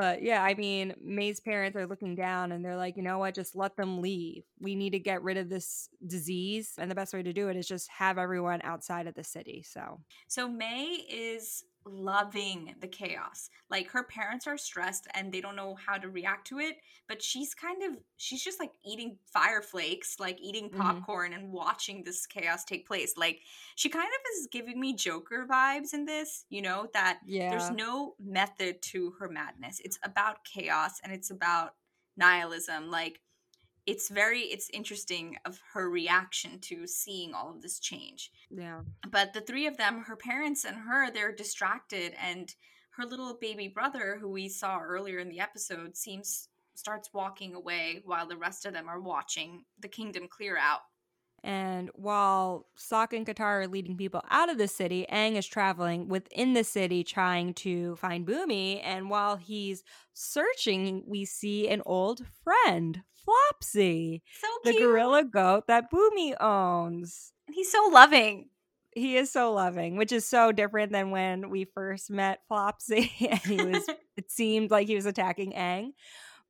[0.00, 3.34] But yeah, I mean, Mai's parents are looking down and they're like, you know what,
[3.34, 4.44] just let them leave.
[4.58, 6.72] We need to get rid of this disease.
[6.78, 9.62] And the best way to do it is just have everyone outside of the city.
[9.68, 13.50] So, so Mai is loving the chaos.
[13.70, 16.76] Like her parents are stressed and they don't know how to react to it,
[17.08, 20.80] but she's kind of she's just like eating fire flakes, like eating mm-hmm.
[20.80, 21.40] popcorn mm-hmm.
[21.40, 23.14] and watching this chaos take place.
[23.16, 23.40] Like
[23.74, 27.50] she kind of is giving me Joker vibes in this, you know, that yeah.
[27.50, 29.80] there's no method to her madness.
[29.84, 31.74] It's about chaos and it's about
[32.16, 32.90] nihilism.
[32.90, 33.20] Like
[33.86, 39.32] it's very it's interesting of her reaction to seeing all of this change yeah but
[39.32, 42.54] the three of them her parents and her they're distracted and
[42.90, 48.00] her little baby brother who we saw earlier in the episode seems starts walking away
[48.04, 50.80] while the rest of them are watching the kingdom clear out
[51.42, 56.08] and while Sokka and Katara are leading people out of the city, Aang is traveling
[56.08, 58.80] within the city trying to find Bumi.
[58.84, 65.90] And while he's searching, we see an old friend, Flopsy, so the gorilla goat that
[65.90, 67.32] Bumi owns.
[67.46, 68.48] And he's so loving.
[68.92, 73.12] He is so loving, which is so different than when we first met Flopsy.
[73.30, 75.92] and he was, it seemed like he was attacking Aang.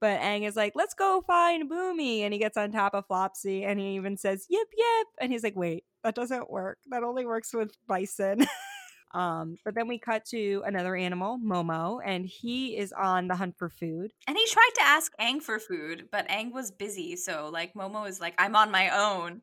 [0.00, 2.20] But Aang is like, let's go find Bumi.
[2.20, 5.06] And he gets on top of Flopsy and he even says, yip, yip.
[5.20, 6.78] And he's like, wait, that doesn't work.
[6.88, 8.46] That only works with bison.
[9.12, 13.56] um, but then we cut to another animal, Momo, and he is on the hunt
[13.58, 14.12] for food.
[14.26, 17.16] And he tried to ask Aang for food, but Aang was busy.
[17.16, 19.42] So, like, Momo is like, I'm on my own.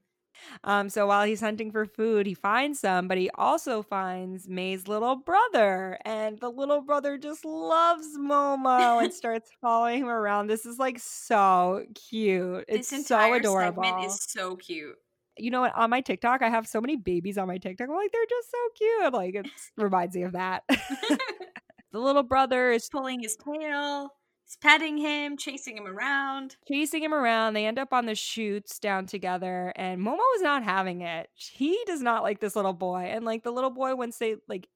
[0.63, 4.87] Um, so while he's hunting for food, he finds some, but he also finds Mai's
[4.87, 10.47] little brother, and the little brother just loves Momo and starts following him around.
[10.47, 12.65] This is like so cute.
[12.67, 13.83] It's so adorable.
[14.05, 14.95] is so cute.
[15.39, 15.75] You know what?
[15.75, 17.89] On my TikTok, I have so many babies on my TikTok.
[17.89, 19.13] I'm like, they're just so cute.
[19.13, 19.47] Like it
[19.77, 20.63] reminds me of that.
[21.91, 24.11] the little brother is pulling his tail.
[24.45, 26.55] He's petting him, chasing him around.
[26.69, 27.53] Chasing him around.
[27.53, 31.29] They end up on the shoots down together, and Momo is not having it.
[31.33, 33.09] He does not like this little boy.
[33.11, 34.69] And like the little boy, once they like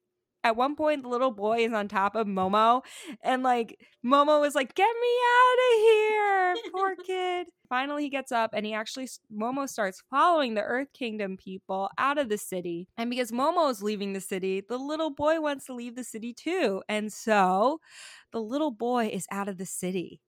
[0.44, 2.82] at one point the little boy is on top of Momo
[3.24, 8.32] and like Momo is like get me out of here poor kid finally he gets
[8.32, 12.88] up and he actually Momo starts following the earth kingdom people out of the city
[12.98, 16.34] and because Momo is leaving the city the little boy wants to leave the city
[16.34, 17.80] too and so
[18.32, 20.22] the little boy is out of the city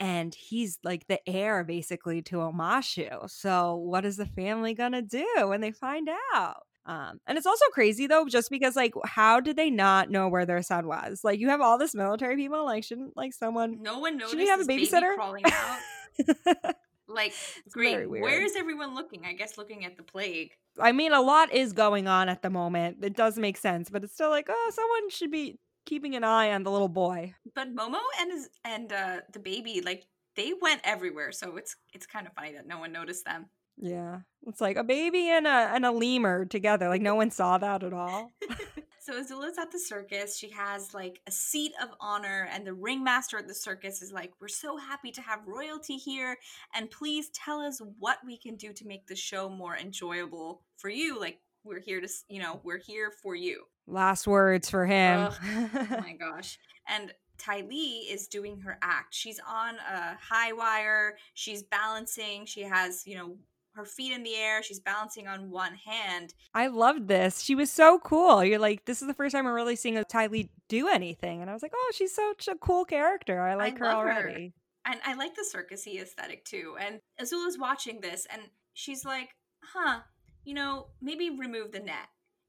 [0.00, 3.30] and he's like the heir basically to Omashu.
[3.30, 6.62] So what is the family gonna do when they find out?
[6.84, 10.44] Um, and it's also crazy though, just because like, how did they not know where
[10.44, 11.22] their son was?
[11.22, 12.64] Like, you have all this military people.
[12.64, 13.82] Like, shouldn't like someone?
[13.82, 14.32] No one noticed.
[14.32, 15.78] Should you have a babysitter crawling out?
[17.08, 17.32] like,
[17.64, 18.08] it's great.
[18.08, 19.24] Where is everyone looking?
[19.24, 20.52] I guess looking at the plague.
[20.80, 22.98] I mean, a lot is going on at the moment.
[23.02, 26.52] It does make sense, but it's still like, oh, someone should be keeping an eye
[26.52, 27.34] on the little boy.
[27.54, 31.30] But Momo and his, and uh, the baby, like, they went everywhere.
[31.32, 33.46] So it's it's kind of funny that no one noticed them.
[33.76, 34.20] Yeah.
[34.46, 36.88] It's like a baby and a and a lemur together.
[36.88, 38.32] Like no one saw that at all.
[39.00, 40.36] so Azula's at the circus.
[40.36, 44.32] She has like a seat of honor, and the ringmaster at the circus is like,
[44.40, 46.36] We're so happy to have royalty here,
[46.74, 50.88] and please tell us what we can do to make the show more enjoyable for
[50.88, 51.20] you.
[51.20, 53.62] Like we're here to you know, we're here for you.
[53.86, 55.30] Last words for him.
[55.42, 56.58] oh my gosh.
[56.88, 59.14] And Ty Lee is doing her act.
[59.14, 61.16] She's on a high wire.
[61.34, 62.46] She's balancing.
[62.46, 63.36] She has, you know,
[63.74, 64.62] her feet in the air.
[64.62, 66.34] She's balancing on one hand.
[66.54, 67.40] I loved this.
[67.40, 68.44] She was so cool.
[68.44, 71.40] You're like, this is the first time I'm really seeing a Ty Lee do anything.
[71.40, 73.40] And I was like, oh, she's such a cool character.
[73.40, 74.52] I like I her already.
[74.84, 74.92] Her.
[74.92, 76.76] And I like the circusy aesthetic too.
[76.80, 78.42] And Azula's watching this and
[78.74, 79.30] she's like,
[79.62, 80.00] huh,
[80.44, 82.08] you know, maybe remove the net.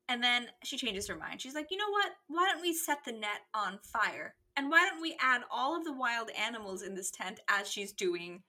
[0.10, 1.42] And then she changes her mind.
[1.42, 2.12] She's like, you know what?
[2.28, 4.36] Why don't we set the net on fire?
[4.56, 7.94] And why don't we add all of the wild animals in this tent as she's
[7.94, 8.44] doing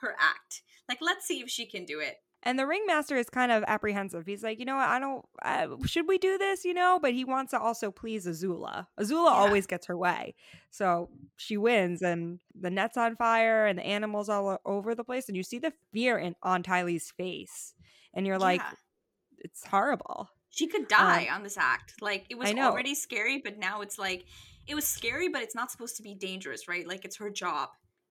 [0.00, 0.62] her act.
[0.88, 2.16] Like, let's see if she can do it.
[2.44, 4.24] And the ringmaster is kind of apprehensive.
[4.24, 4.76] He's like, you know?
[4.76, 5.24] I don't.
[5.42, 6.64] Uh, should we do this?
[6.64, 8.86] You know, but he wants to also please Azula.
[8.98, 9.32] Azula Yeah.
[9.32, 10.34] always gets her way,
[10.70, 12.00] so she wins.
[12.00, 15.26] And the net's on fire, and the animals all over the place.
[15.28, 17.74] And you see the fear in on Ty Lee's face,
[18.14, 18.72] and you're like, Yeah.
[19.38, 20.30] it's horrible.
[20.50, 21.94] she could die on this act.
[22.00, 24.24] Like it was Um, already scary, but now it's like
[24.66, 26.86] it was scary, but it's not supposed to be dangerous, right?
[26.86, 27.68] Like it's her job.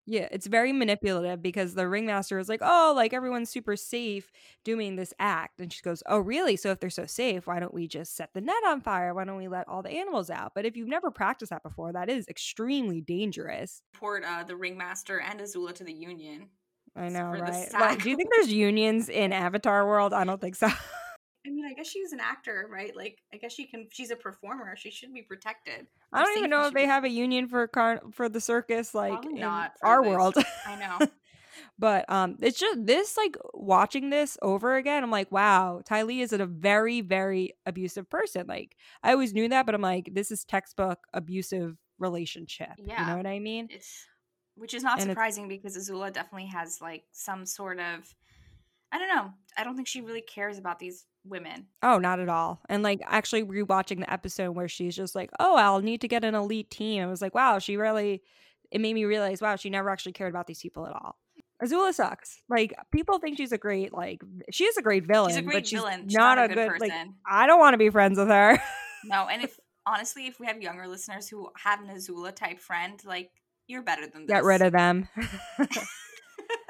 [0.10, 4.32] Yeah, it's very manipulative because the ringmaster is like, oh, like everyone's super safe
[4.64, 5.60] doing this act.
[5.60, 6.56] And she goes, oh, really?
[6.56, 9.14] So if they're so safe, why don't we just set the net on fire?
[9.14, 10.54] Why don't we let all the animals out?
[10.56, 13.82] But if you've never practiced that before, that is extremely dangerous.
[13.96, 16.48] Report uh, the ringmaster and Azula to the Union.
[16.96, 17.68] I know, right?
[17.74, 20.14] Like, do you think there's unions in Avatar world?
[20.14, 20.70] I don't think so.
[21.68, 22.96] I guess she's an actor, right?
[22.96, 23.88] Like, I guess she can.
[23.92, 24.76] She's a performer.
[24.76, 25.88] She should be protected.
[26.14, 28.96] I don't even know if they be- have a union for car- for the circus,
[28.96, 30.10] like Probably in not our this.
[30.10, 30.36] world.
[30.66, 31.08] I know.
[31.80, 35.04] But um, it's just this like watching this over again.
[35.04, 38.46] I'm like, wow, Ty Lee is a very, very abusive person.
[38.48, 42.70] Like I always knew that, but I'm like, this is textbook abusive relationship.
[42.78, 43.68] Yeah, You know what I mean?
[43.72, 44.06] It's
[44.56, 48.14] which is not And surprising because Azula definitely has like some sort of.
[48.92, 49.34] I don't know.
[49.58, 51.68] I don't think she really cares about these women.
[51.84, 52.62] Oh, not at all.
[52.70, 56.24] And like actually rewatching the episode where she's just like, oh, I'll need to get
[56.24, 57.04] an elite team.
[57.04, 58.22] I was like, wow, she really.
[58.70, 61.18] It made me realize, wow, she never actually cared about these people at all.
[61.64, 62.42] Azula sucks.
[62.50, 65.30] Like people think she's a great, like she is a great villain.
[65.30, 66.04] She's a but great she's villain.
[66.04, 67.16] She's not, not, a good, like person.
[67.26, 68.62] I don't want to be friends with her.
[69.06, 73.00] no, and if honestly, if we have younger listeners who have an Azula type friend,
[73.06, 73.32] like
[73.68, 74.34] you're better than this.
[74.34, 75.08] Get rid of them.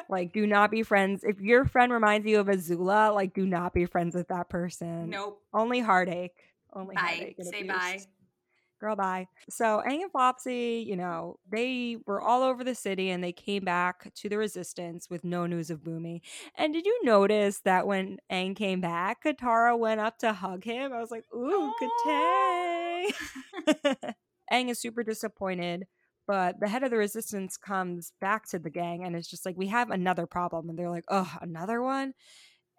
[0.10, 1.24] like, do not be friends.
[1.24, 5.10] If your friend reminds you of Azula, like, do not be friends with that person.
[5.10, 5.42] Nope.
[5.54, 6.36] Only heartache.
[6.74, 7.02] Only Bye.
[7.02, 7.36] heartache.
[7.42, 7.68] Say abuse.
[7.68, 8.00] bye.
[8.80, 9.28] Girl, bye.
[9.50, 13.64] So, Aang and Flopsy, you know, they were all over the city and they came
[13.64, 16.22] back to the resistance with no news of Bumi.
[16.56, 20.94] And did you notice that when Aang came back, Katara went up to hug him?
[20.94, 23.14] I was like, ooh, Katay.
[24.52, 25.88] Aang is super disappointed,
[26.28, 29.56] but the head of the resistance comes back to the gang and it's just like,
[29.58, 30.70] we have another problem.
[30.70, 32.14] And they're like, oh, another one?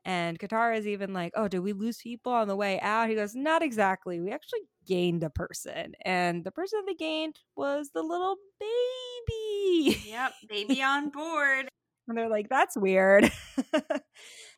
[0.05, 3.09] And Katara is even like, oh, did we lose people on the way out?
[3.09, 4.21] He goes, not exactly.
[4.21, 5.93] We actually gained a person.
[6.05, 9.99] And the person they gained was the little baby.
[10.07, 11.69] Yep, baby on board.
[12.11, 13.31] And they're like, that's weird.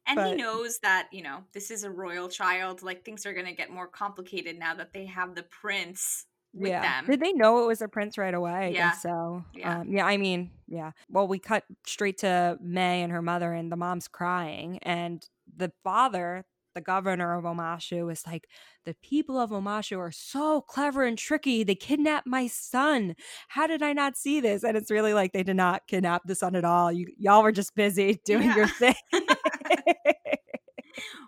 [0.06, 2.82] And But- he knows that, you know, this is a royal child.
[2.82, 6.68] Like things are going to get more complicated now that they have the prince with
[6.70, 6.82] yeah.
[7.00, 7.06] them.
[7.10, 8.50] Did they know it was a prince right away?
[8.52, 8.90] I Yeah.
[8.90, 9.44] guess so.
[9.54, 9.80] Yeah.
[9.80, 10.06] Um, yeah.
[10.06, 10.92] I mean, yeah.
[11.08, 15.24] Well, we cut straight to Mai and her mother, and the mom's crying, and
[15.56, 18.46] the father, the governor of Omashu, is like,
[18.84, 21.64] the people of Omashu are so clever and tricky.
[21.64, 23.14] They kidnapped my son.
[23.48, 24.62] How did I not see this?
[24.64, 26.90] And it's really like they did not kidnap the son at all.
[26.92, 28.56] You y'all were just busy doing Yeah.
[28.56, 28.94] your thing.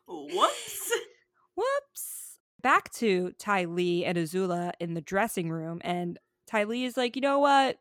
[0.06, 0.92] Whoops.
[1.56, 2.21] Whoops.
[2.62, 7.16] Back to Ty Lee and Azula in the dressing room, and Ty Lee is like,
[7.16, 7.78] you know what?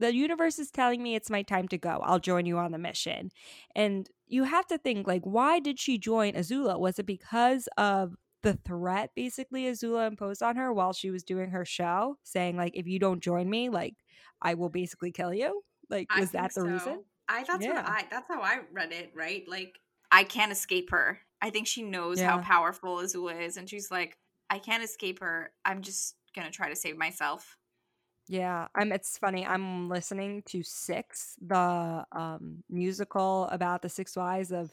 [0.00, 2.00] The universe is telling me it's my time to go.
[2.02, 3.30] I'll join you on the mission.
[3.76, 6.78] And you have to think, like, why did she join Azula?
[6.78, 11.50] Was it because of the threat basically Azula imposed on her while she was doing
[11.50, 13.94] her show, saying, like, if you don't join me, like,
[14.40, 15.62] I will basically kill you?
[15.88, 16.66] Like, was that the so.
[16.66, 17.04] reason?
[17.28, 17.74] I that's Yeah.
[17.74, 19.44] what I that's how I read it, right?
[19.48, 19.78] Like
[20.10, 21.20] I can't escape her.
[21.40, 24.16] I think she knows how powerful Azula is and she's like,
[24.52, 25.50] I can't escape her.
[25.64, 27.56] I'm just going to try to save myself.
[28.28, 28.92] Yeah, I'm.
[28.92, 29.46] It's funny.
[29.46, 34.70] I'm listening to Six, the um, musical about the six wives of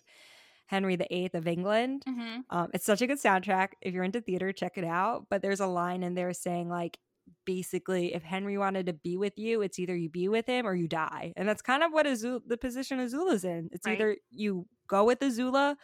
[0.68, 2.04] Henry VIII of England.
[2.08, 2.42] Mm-hmm.
[2.50, 3.70] Um, it's such a good soundtrack.
[3.82, 5.28] If you're into theater, check it out.
[5.30, 7.00] But there's a line in there saying like,
[7.46, 10.76] basically, if Henry wanted to be with you, it's either you be with him or
[10.76, 13.70] you die, and that's kind of what Azula, the position Azula's in.
[13.72, 13.96] It's Right.
[13.96, 15.76] either you go with Azula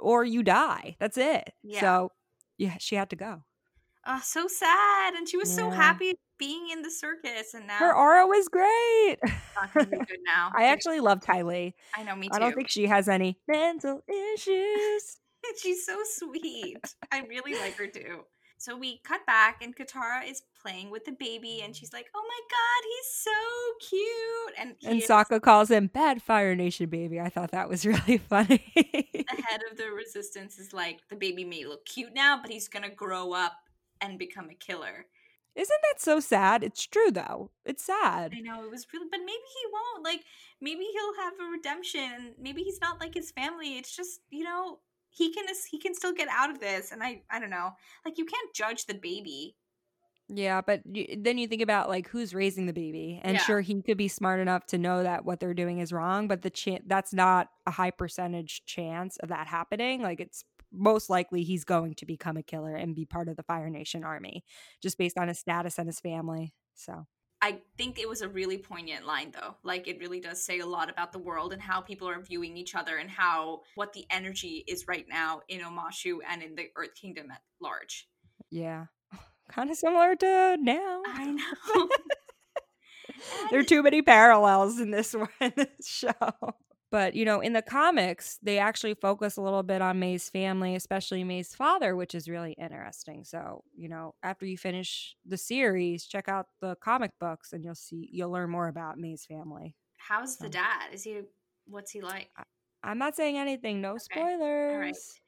[0.00, 0.96] or you die.
[1.00, 1.50] That's it.
[1.62, 1.80] Yeah.
[1.80, 2.12] So
[2.62, 3.42] yeah, she had to go.
[4.06, 5.14] Oh, so sad.
[5.14, 9.16] And she was so happy being in the circus and now Her aura was great.
[9.22, 10.50] it's not going to be good now.
[10.56, 11.74] I actually love Ty Lee.
[11.96, 12.34] I know me too.
[12.34, 15.18] I don't think she has any mental issues.
[15.62, 16.78] She's so sweet.
[17.12, 18.24] I really like her too.
[18.58, 22.24] So we cut back, and Katara is playing with the baby, and she's like, "Oh
[22.26, 27.20] my god, he's so cute!" And And is Sokka calls him Bad Fire Nation baby.
[27.20, 28.72] I thought that was really funny.
[28.74, 32.68] the head of the resistance is like, "The baby may look cute now, but he's
[32.68, 33.54] gonna grow up
[34.00, 35.06] and become a killer."
[35.54, 36.64] Isn't that so sad?
[36.64, 37.50] It's true though.
[37.64, 38.32] It's sad.
[38.34, 40.04] I know it was really, but maybe he won't.
[40.04, 40.24] Like,
[40.60, 42.34] maybe he'll have a redemption.
[42.40, 43.76] Maybe he's not like his family.
[43.76, 44.78] It's just you know
[45.10, 46.90] he can he can still get out of this.
[46.92, 47.72] And I I don't know.
[48.04, 49.56] Like, you can't judge the baby.
[50.34, 53.42] Yeah, but y- then you think about like who's raising the baby, and Yeah.
[53.42, 56.40] sure he could be smart enough to know that what they're doing is wrong, but
[56.42, 60.00] the chance that's not a high percentage chance of that happening.
[60.00, 63.42] Like it's most likely he's going to become a killer and be part of the
[63.42, 64.42] Fire Nation army,
[64.80, 66.54] just based on his status and his family.
[66.74, 67.06] So
[67.42, 69.56] I think it was a really poignant line though.
[69.64, 72.56] Like it really does say a lot about the world and how people are viewing
[72.56, 76.68] each other and how what the energy is right now in Omashu and in the
[76.76, 78.08] Earth Kingdom at large.
[78.50, 78.86] yeah,
[79.52, 81.02] kind of similar to now.
[81.06, 81.88] I know.
[83.50, 86.54] there are too many parallels in this one in this show.
[86.90, 90.74] But you know, in the comics, they actually focus a little bit on Mai's family,
[90.74, 93.24] especially Mai's father, which is really interesting.
[93.24, 97.74] So, you know, after you finish the series, check out the comic books and you'll
[97.74, 99.74] see you'll learn more about Mai's family.
[99.96, 100.88] How's the dad?
[100.92, 101.20] Is he
[101.66, 102.28] what's he like?
[102.84, 105.20] I'm not saying anything, no spoilers.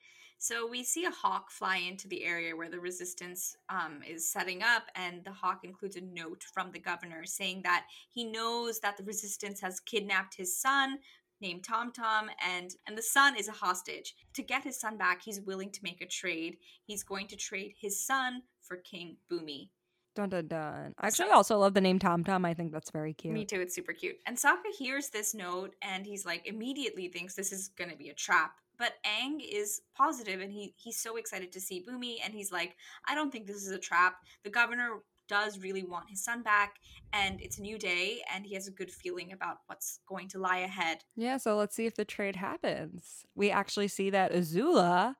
[0.44, 4.62] So we see a hawk fly into the area where the resistance um, is setting
[4.62, 8.98] up, and the hawk includes a note from the governor saying that he knows that
[8.98, 10.98] the resistance has kidnapped his son
[11.40, 14.14] named Tom Tom, and and the son is a hostage.
[14.34, 16.58] To get his son back, he's willing to make a trade.
[16.84, 19.70] He's going to trade his son for King Bumi.
[20.14, 20.92] Dun dun dun.
[20.98, 22.44] I actually So- also love the name Tom Tom.
[22.44, 23.32] I think that's very cute.
[23.32, 23.62] Me too.
[23.62, 24.16] It's super cute.
[24.26, 28.14] And Sokka hears this note and he's like immediately thinks this is gonna be a
[28.14, 28.60] trap.
[28.78, 32.76] But Aang is positive and he he's so excited to see Bumi and he's like,
[33.06, 34.16] I don't think this is a trap.
[34.42, 36.76] The governor does really want his son back
[37.12, 40.38] and it's a new day and he has a good feeling about what's going to
[40.38, 40.98] lie ahead.
[41.16, 43.24] Yeah, so let's see if the trade happens.
[43.34, 45.14] We actually see that Azula,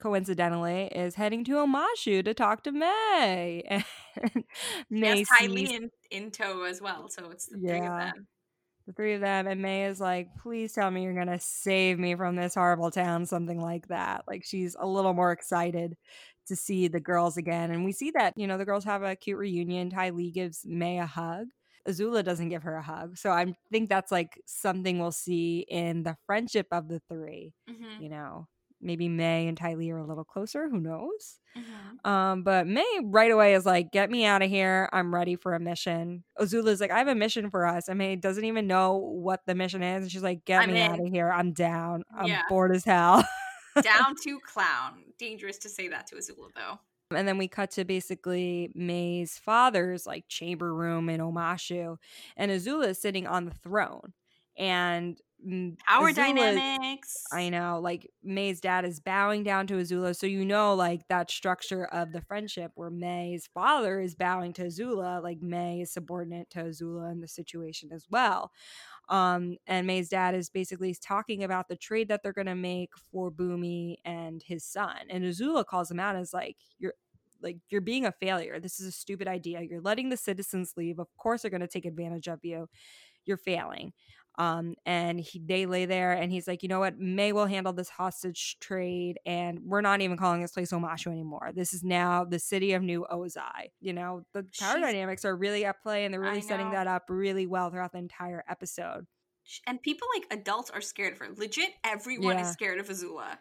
[0.00, 3.84] coincidentally, is heading to Omashu to talk to Mai.
[4.22, 4.44] And
[4.90, 7.96] Mai Yes, in, in tow as well, so it's the three of Yeah.
[7.96, 8.26] them.
[8.86, 11.98] The three of them, and Mai is like, please tell me you're going to save
[11.98, 14.24] me from this horrible town, something like that.
[14.28, 15.96] Like, she's a little more excited
[16.46, 17.72] to see the girls again.
[17.72, 19.90] And we see that, you know, the girls have a cute reunion.
[19.90, 21.48] Ty Lee gives Mai a hug.
[21.88, 23.16] Azula doesn't give her a hug.
[23.18, 27.54] So I think that's like something we'll see in the friendship of the three.
[27.68, 28.46] Mhm, you know
[28.80, 32.08] maybe mai and ty lee are a little closer who knows mhm.
[32.08, 35.54] um but mai right away is like get me out of here i'm ready for
[35.54, 38.96] a mission azula's like i have a mission for us and mai doesn't even know
[38.96, 40.90] what the mission is and she's like get I'm me in.
[40.92, 42.42] out of here i'm down i'm Yeah.
[42.48, 43.24] bored as hell
[43.82, 45.04] Down to clown.
[45.18, 46.78] Dangerous to say that to Azula though.
[47.16, 51.96] and then we cut to basically mai's father's like chamber room in omashu
[52.36, 54.12] and azula is sitting on the throne
[54.58, 55.20] and
[55.86, 57.24] Power Azula- dynamics.
[57.32, 61.30] I know, like Mai's dad is bowing down to Azula, so you know, like that
[61.30, 66.50] structure of the friendship where Mai's father is bowing to Azula, like Mai is subordinate
[66.50, 68.50] to Azula in the situation as well.
[69.08, 73.30] Um, and Mai's dad is basically talking about the trade that they're gonna make for
[73.30, 76.94] Bumi and his son, and Azula calls him out as like, "You're."
[77.42, 78.58] Like you're being a failure.
[78.58, 79.60] This is a stupid idea.
[79.60, 80.98] You're letting the citizens leave.
[80.98, 82.66] Of course, they're going to take advantage of you.
[83.26, 83.92] You're failing
[84.38, 87.72] um and he, they lay there and he's like you know what mai will handle
[87.72, 92.24] this hostage trade and we're not even calling this place omashu anymore this is now
[92.24, 96.04] the city of new ozai you know the power She's- dynamics are really at play
[96.04, 99.06] and they're really setting that up really well throughout the entire episode
[99.66, 101.28] and people like adults are scared of her.
[101.36, 102.42] Legit, everyone Yeah.
[102.42, 103.38] is scared of Azula.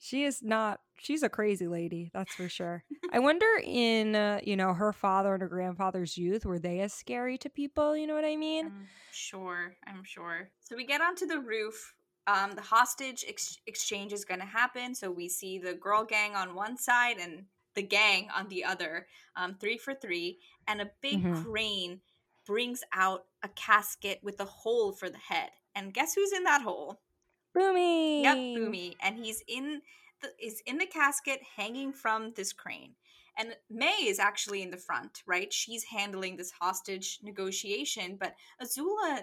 [0.00, 2.82] She is not she's a crazy lady that's for sure
[3.12, 6.92] i wonder in uh, you know her father and her grandfather's youth were they as
[6.92, 9.74] scary to people you know what i mean I'm sure.
[9.86, 10.50] I'm sure.
[10.60, 11.94] So we get onto the roof.
[12.28, 14.94] Um, the hostage ex- exchange is going to happen.
[14.94, 19.08] So we see the girl gang on one side and the gang on the other,
[19.34, 20.38] um, three for three,
[20.68, 21.42] and a big Mhm.
[21.42, 22.00] crane
[22.46, 25.50] brings out a casket with a hole for the head.
[25.74, 27.00] And guess who's in that hole?
[27.54, 27.80] Boomy
[28.16, 29.82] Yep, Bumi, and he's in
[30.20, 32.96] the is in the casket hanging from this crane.
[33.36, 35.52] And Mai is actually in the front, right?
[35.52, 39.22] She's handling this hostage negotiation, but Azula,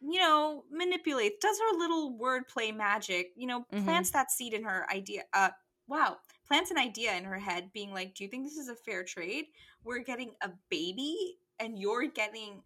[0.00, 3.84] you know, manipulates, does her little wordplay magic, you know, Mhm.
[3.84, 5.24] plants that seed in her idea.
[5.34, 5.50] Uh,
[5.88, 8.76] wow, plants an idea in her head, being like, "Do you think this is a
[8.76, 9.46] fair trade?
[9.84, 12.64] We're getting a baby, and you're getting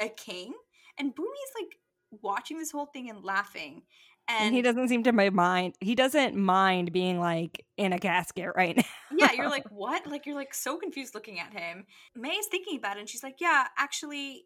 [0.00, 0.54] a king."
[0.98, 1.80] And Bumi's like
[2.22, 3.86] watching this whole thing and laughing.
[4.26, 7.98] And, and he doesn't seem to mi- mind he doesn't mind being like in a
[7.98, 8.84] casket right now
[9.16, 10.06] yeah, you're like, what?
[10.06, 11.86] Like, you're like so confused looking at him.
[12.16, 14.44] Mai is thinking about it and she's like, yeah, actually,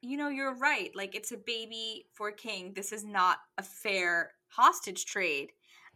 [0.00, 0.90] you know, you're right.
[0.94, 2.72] Like, it's a baby for a king.
[2.74, 5.50] This is not a fair hostage trade.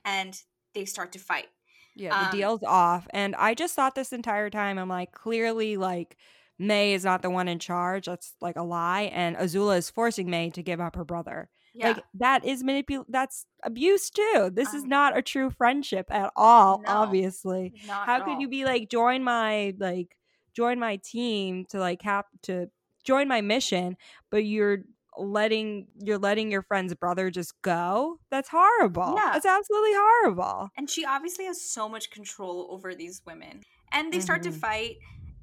[0.05, 0.41] And
[0.75, 1.49] they start to fight.
[1.95, 3.07] Yeah, the Um, deal's off.
[3.11, 6.17] And I just thought this entire time, I'm like, clearly, like,
[6.59, 8.07] Mai is not the one in charge.
[8.07, 9.11] That's like a lie.
[9.13, 11.49] And Azula is forcing Mai to give up her brother.
[11.77, 11.89] Yeah.
[11.89, 13.05] Like, that is manipul.
[13.09, 14.51] That's abuse, too.
[14.53, 17.75] This is Um, not a true friendship at all, no, obviously.
[17.87, 18.41] How could all.
[18.41, 20.17] you be like, join my, like,
[20.55, 22.71] join my team to like have to
[23.05, 23.95] join my mission,
[24.31, 24.79] but you're
[25.19, 29.31] letting you're letting your friend's brother just go that's horrible Yeah.
[29.33, 33.63] that's absolutely horrible And she obviously has so much control over these women.
[33.93, 34.61] And they start to Mhm.
[34.61, 34.97] fight.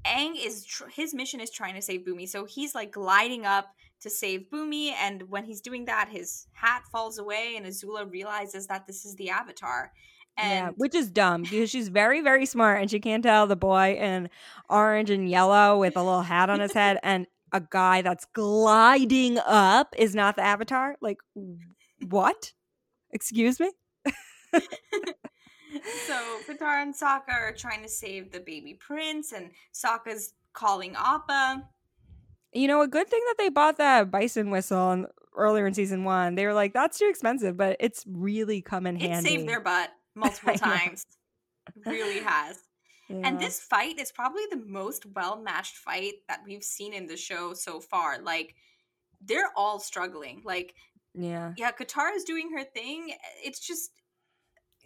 [0.06, 3.74] Aang is tr- his mission is trying to save Bumi, so he's like gliding up
[4.04, 4.94] to save Bumi.
[4.94, 9.16] And when he's doing that, his hat falls away, and Azula realizes that this is
[9.16, 9.92] the Avatar.
[10.38, 13.56] yeah And which is dumb because she's very very smart and she can't tell the
[13.56, 14.30] boy in
[14.70, 19.38] orange and yellow with a little hat on his head and a guy that's gliding
[19.46, 21.20] up is not the avatar like
[22.10, 22.54] what
[23.12, 23.70] excuse me
[26.08, 26.16] so
[26.48, 31.64] Katara and Sokka are trying to save the baby prince, and Sokka's calling Appa.
[32.54, 36.36] You know, a good thing that they bought that bison whistle earlier in season one.
[36.36, 39.30] They were like, "That's too expensive," but it's really come in It handy.
[39.30, 41.06] It saved their butt multiple times.
[41.86, 42.60] Really has.
[43.10, 47.18] And this fight is probably the most well matched fight that we've seen in the
[47.18, 48.20] show so far.
[48.20, 48.56] Like,
[49.22, 50.42] they're all struggling.
[50.44, 50.74] Like,
[51.14, 53.12] yeah, yeah, Katara's doing her thing.
[53.12, 53.92] Eh, it's just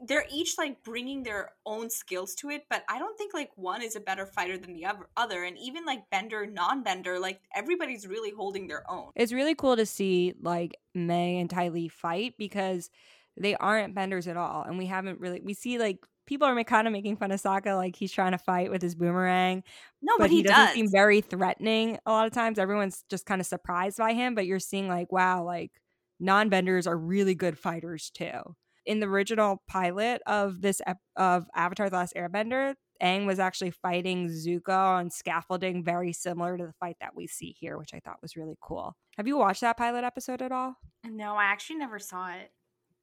[0.06, 3.82] they're each like bringing their own skills to it, but I don't think like one
[3.82, 4.86] is a better fighter than the
[5.16, 5.44] other.
[5.44, 9.12] And even like Bender, non-Bender, like everybody's really holding their own.
[9.16, 12.90] it's really cool to see like Mai and Ty Lee fight because
[13.36, 15.42] they aren't benders at all, and we haven't really.
[15.42, 18.38] We see like people are kind of making fun of Sokka, like he's trying to
[18.38, 19.64] fight with his boomerang,
[20.02, 20.74] No, but, but, he, he, doesn't does.
[20.74, 22.60] seem very threatening a lot of times.
[22.60, 25.72] Everyone's just kind of surprised by him, but you're seeing like, wow, like
[26.20, 28.56] non-benders are really good fighters too.
[28.88, 33.72] In the original pilot of this ep- of Avatar: The Last Airbender, Aang was actually
[33.72, 38.00] fighting Zuko on scaffolding, very similar to the fight that we see here, which I
[38.00, 38.96] thought was really cool.
[39.18, 40.76] Have you watched that pilot episode at all?
[41.06, 42.50] no, I actually never saw it.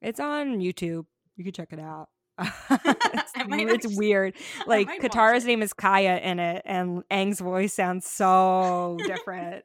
[0.01, 1.05] It's on YouTube.
[1.37, 2.07] You can check it out.
[2.39, 4.35] it's, it's actually- weird.
[4.67, 9.63] Like Katara's name is Kaya in it, and Aang's voice sounds so different.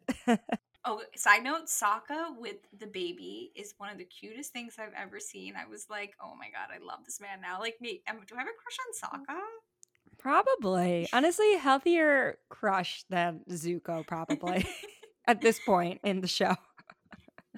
[0.84, 5.20] Oh, side note, Sokka with the baby is one of the cutest things I've ever
[5.20, 5.54] seen.
[5.54, 7.60] I was like, oh my god, I love this man now.
[7.60, 9.34] Like, do I have a crush on mm.
[9.34, 9.40] Sokka?
[10.20, 14.06] probably, honestly, healthier crush than Zuko.
[14.06, 14.66] Probably
[15.26, 16.56] at this point in the show.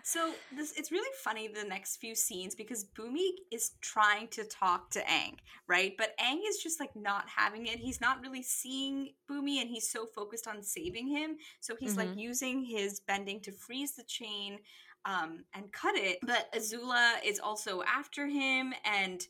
[0.05, 4.91] So this it's really funny the next few scenes because Bumi is trying to talk
[4.91, 5.37] to Aang,
[5.69, 5.93] right?
[5.97, 7.79] But Aang is just like not having it.
[7.79, 11.37] He's not really seeing Bumi and he's so focused on saving him.
[11.61, 14.59] So he's like using his bending to freeze the chain
[15.05, 16.19] um and cut it.
[16.23, 19.25] But Azula is also after him and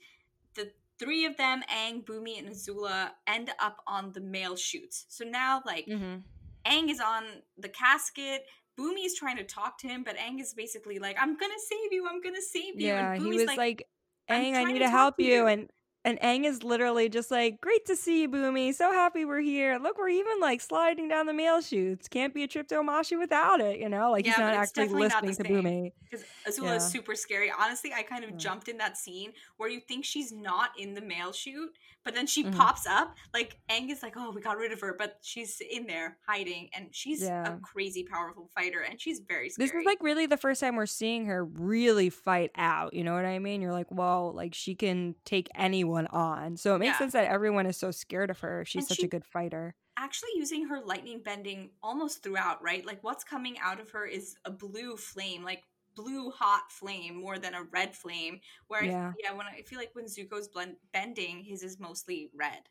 [0.54, 5.06] the three of them, Aang, Bumi, and Azula, end up on the mail chutes.
[5.08, 6.18] So now like Mm-hmm.
[6.64, 7.24] Aang is on
[7.58, 8.46] the casket.
[8.78, 11.92] Bumi is trying to talk to him, but Aang is basically like, "I'm gonna save
[11.92, 12.06] you.
[12.08, 13.88] I'm gonna save you." Yeah, and he was like,
[14.28, 15.32] "I'm Aang, I need to help you.
[15.32, 15.70] you." And
[16.04, 18.74] and Aang is literally just like, great to see you, Bumi.
[18.74, 19.78] So happy we're here.
[19.78, 22.08] Look, we're even like sliding down the mail chutes.
[22.08, 24.10] Can't be a trip to Omashu without it, you know?
[24.10, 25.44] Like he's Yeah, not but actually definitely not listening to.
[25.44, 25.92] Bumi.
[26.10, 26.76] because Azula Yeah.
[26.76, 27.50] is super scary.
[27.56, 28.36] Honestly, I kind of Yeah.
[28.36, 32.26] jumped in that scene where you think she's not in the mail chute, but then
[32.26, 32.54] she Mhm.
[32.56, 33.16] pops up.
[33.32, 36.70] Like Aang is like, "Oh, we got rid of her," but she's in there hiding,
[36.74, 37.54] and she's Yeah.
[37.56, 39.66] a crazy powerful fighter, and she's very scary.
[39.68, 42.94] This is like really the first time we're seeing her really fight out.
[42.94, 43.60] You know what I mean?
[43.62, 46.56] You're like, well, like she can take anyone on.
[46.56, 46.98] So it makes Yeah.
[46.98, 48.64] sense that everyone is so scared of her.
[48.64, 49.74] She's And such she- a good fighter.
[49.98, 52.84] actually using her lightning bending almost throughout, right?
[52.84, 55.62] Like what's coming out of her is a blue flame, like
[55.94, 58.40] blue hot flame more than a red flame.
[58.68, 59.12] Where Yeah.
[59.22, 62.68] yeah, when I feel like when Zuko's blend, bending, his is mostly red.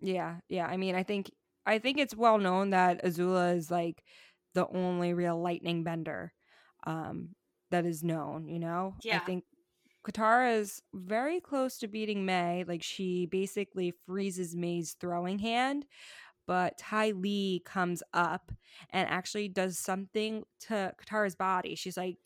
[0.00, 0.66] Yeah, yeah.
[0.66, 1.30] I mean, I think
[1.64, 4.02] I think it's well known that Azula is like
[4.54, 6.32] the only real lightning bender
[6.86, 7.30] um
[7.70, 8.94] that is known, you know?
[9.16, 9.44] I think
[10.04, 12.64] Katara is very close to beating Mai.
[12.66, 15.86] Like she basically freezes Mai's throwing hand,
[16.46, 18.50] but Ty Lee comes up
[18.90, 21.76] and actually does something to Katara's body.
[21.76, 22.18] She's like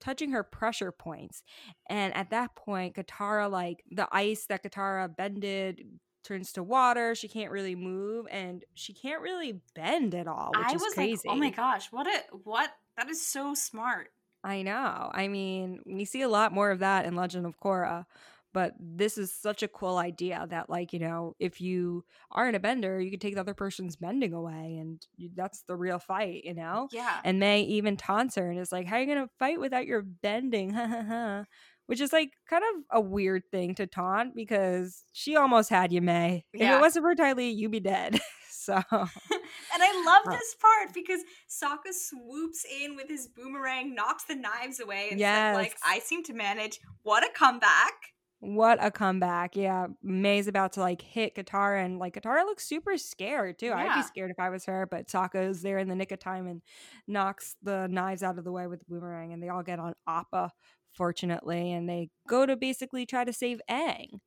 [0.00, 1.42] touching her pressure points.
[1.88, 5.84] And at that point, Katara, like the ice that Katara bended
[6.24, 7.14] turns to water.
[7.14, 10.94] She can't really move and she can't really bend at all, which I is was
[10.94, 11.28] crazy.
[11.28, 14.08] like, oh my gosh, what a what that is so smart.
[14.42, 15.10] I know.
[15.12, 18.06] I mean, we see a lot more of that in Legend of Korra,
[18.52, 22.60] but this is such a cool idea that, like, you know, if you aren't a
[22.60, 26.44] bender, you can take the other person's bending away, and you, that's the real fight,
[26.44, 26.88] you know?
[26.92, 27.20] Yeah.
[27.24, 29.86] And Mai even taunts her and is like, How are you going to fight without
[29.86, 30.74] your bending?
[31.86, 36.00] Which is like kind of a weird thing to taunt because she almost had you,
[36.00, 36.44] Mai.
[36.52, 36.74] yeah.
[36.74, 38.20] If it wasn't for Ty Lee, you'd be dead.
[38.48, 44.22] so, and I love Uh, this part because Sokka swoops in with his boomerang, knocks
[44.24, 46.78] the knives away, and says, like, I seem to manage.
[47.02, 47.94] What a comeback.
[48.42, 49.54] What a comeback.
[49.54, 49.88] Yeah.
[50.02, 53.70] Mai's about to like hit Katara and like Katara looks super scared too.
[53.72, 56.46] I'd be scared if I was her, but Sokka's there in the nick of time
[56.46, 56.62] and
[57.06, 59.92] knocks the knives out of the way with the boomerang and they all get on
[60.08, 60.52] Appa,
[60.96, 64.20] fortunately, and they go to basically try to save Aang.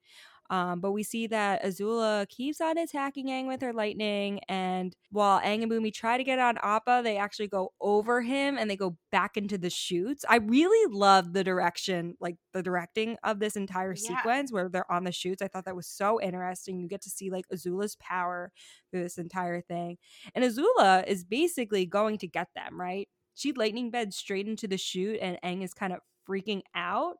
[0.50, 5.39] Um, but we see that Azula keeps on attacking Aang with her lightning, and while
[5.39, 8.76] Aang and Bumi try to get on Appa, they actually go over him and they
[8.76, 10.26] go back into the chutes.
[10.30, 14.18] I really love the direction, like the directing of this entire Yeah.
[14.18, 15.41] sequence where they're on the chutes.
[15.41, 16.80] I thought that was so interesting.
[16.80, 18.52] You get to see like Azula's power
[18.91, 19.98] through this entire thing,
[20.36, 23.08] and Azula is basically going to get them right.
[23.34, 27.16] She lightning beds straight into the chute, and Aang is kind of freaking out.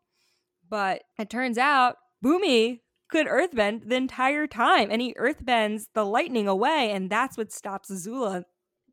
[0.70, 2.80] But it turns out Bumi
[3.14, 7.90] could earthbend the entire time, and he earthbends the lightning away, and that's what stops
[7.90, 8.44] Azula.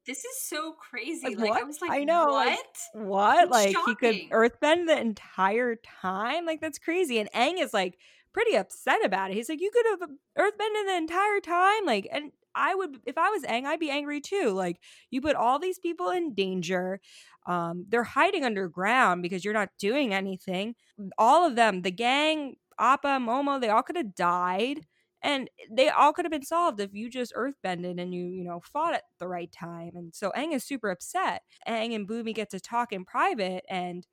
[0.06, 1.26] This is so crazy.
[1.26, 1.60] Like, Like, what?
[1.62, 2.46] I was like, I know, what?
[2.46, 2.58] like,
[2.94, 3.44] What?
[3.44, 6.46] It's like he could earthbend the entire time?
[6.46, 7.18] Like that's crazy.
[7.18, 7.98] And Aang is like
[8.32, 9.34] pretty upset about it.
[9.34, 10.08] He's like, you could have
[10.38, 11.84] earthbended the entire time.
[11.84, 14.50] Like, and I would, if I was Aang, I'd be angry too.
[14.50, 17.00] Like, you put all these people in danger.
[17.46, 20.74] Um, they're hiding underground because you're not doing anything.
[21.18, 24.86] All of them, the gang, Appa, Momo, they all could have died.
[25.22, 28.62] And they all could have been solved if you just earthbended and you, you know,
[28.72, 29.92] fought at the right time.
[29.94, 31.42] And so Aang is super upset.
[31.68, 34.06] Aang and Bumi get to talk in private, and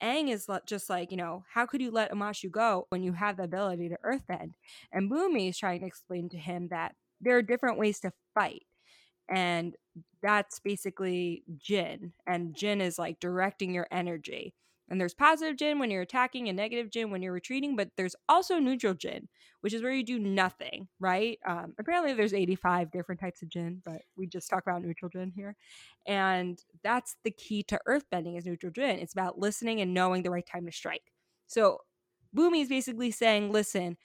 [0.00, 3.38] Aang is just like, you know, how could you let Omashu go when you have
[3.38, 4.52] the ability to earthbend?
[4.92, 8.62] And Bumi is trying to explain to him that there are different ways to fight.
[9.28, 9.74] And
[10.22, 12.12] that's basically Jing.
[12.26, 14.54] And Jing is like directing your energy.
[14.88, 18.14] And there's positive Jing when you're attacking and negative Jing when you're retreating, but there's
[18.28, 19.28] also neutral Jing,
[19.60, 21.38] which is where you do nothing, right?
[21.46, 25.32] Um, apparently, there's 85 different types of Jing, but we just talk about neutral Jing
[25.34, 25.56] here.
[26.06, 28.98] And that's the key to earthbending is neutral Jing.
[29.00, 31.12] It's about listening and knowing the right time to strike.
[31.46, 31.80] So
[32.34, 33.96] Bumi is basically saying, listen,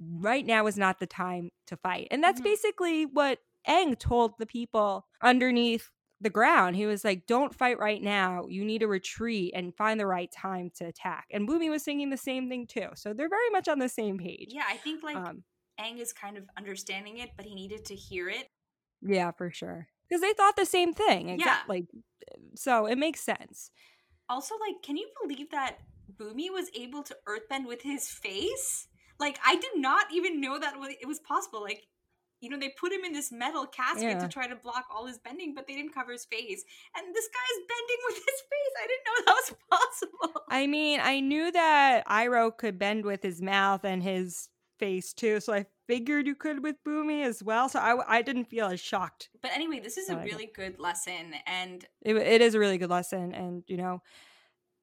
[0.00, 2.08] right now is not the time to fight.
[2.10, 2.44] And that's Mhm.
[2.44, 6.76] basically what Aang told the people underneath the ground.
[6.76, 8.46] He was like, don't fight right now.
[8.48, 11.26] You need to retreat and find the right time to attack.
[11.30, 12.88] And Bumi was singing the same thing too.
[12.94, 14.48] So they're very much on the same page.
[14.50, 15.44] Yeah, I think like Um,
[15.80, 18.48] Aang is kind of understanding it, but he needed to hear it.
[19.00, 19.88] yeah, for sure.
[20.08, 21.28] Because they thought the same thing.
[21.28, 21.34] Yeah.
[21.34, 21.86] Exactly.
[22.56, 23.70] So it makes sense.
[24.28, 25.78] Also, like, can you believe that
[26.16, 28.88] Bumi was able to earthbend with his face?
[29.20, 31.62] Like, I did not even know that it was possible.
[31.62, 31.82] Like,
[32.40, 34.18] you know, they put him in this metal casket Yeah.
[34.18, 36.64] to try to block all his bending, but they didn't cover his face.
[36.96, 38.74] And this guy's bending with his face.
[38.82, 40.42] I didn't know that was possible.
[40.48, 45.40] I mean, I knew that Iroh could bend with his mouth and his face too.
[45.40, 47.68] So I figured you could with Bumi as well.
[47.68, 51.34] So I, I didn't feel as shocked But anyway, this is a really good lesson.
[51.46, 54.00] And it, it is a really good lesson and you know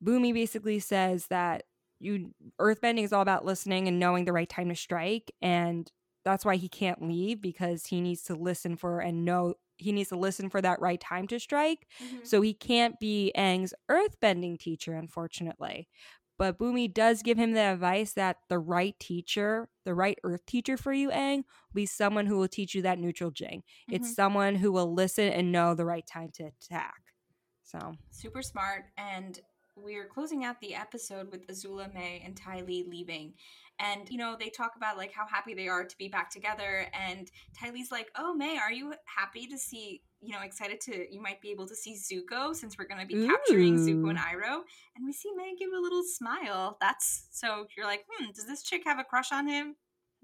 [0.03, 1.63] bumi basically says that
[1.99, 5.89] you earthbending is all about listening and knowing the right time to strike and
[6.25, 10.09] that's why he can't leave because he needs to listen for and know he needs
[10.09, 11.87] to listen for that right time to strike
[12.23, 15.87] so he can't be Aang's earthbending teacher unfortunately
[16.37, 20.75] but Bumi does give him the advice that the right teacher, the right earth teacher
[20.75, 23.63] for you, Aang, will be someone who will teach you that neutral jing.
[23.89, 24.15] It's Mhm.
[24.15, 27.01] someone who will listen and know the right time to attack.
[27.63, 28.87] So super smart.
[28.97, 29.39] And
[29.77, 33.33] we're closing out the episode with Azula, Mai, and Ty Lee leaving.
[33.79, 36.87] And, you know, they talk about like how happy they are to be back together.
[36.93, 41.13] And Ty Lee's like, Oh, Mai, are you happy to see, you know, excited to,
[41.13, 44.17] you might be able to see Zuko since we're going to be capturing Zuko and
[44.17, 44.21] Ooh.
[44.21, 44.61] Iroh?
[44.95, 46.77] And we see Mai give a little smile.
[46.79, 49.75] That's so you're like, Hmm, does this chick have a crush on him?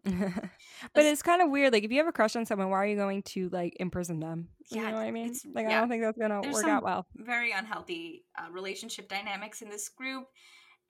[0.05, 1.73] but it's kind of weird.
[1.73, 4.19] Like if you have a crush on someone, why are you going to like imprison
[4.19, 4.47] them?
[4.71, 5.35] You Yeah, know what I mean?
[5.53, 7.05] Like I don't think that's gonna There's work out well.
[7.15, 10.25] Very unhealthy uh, relationship dynamics in this group.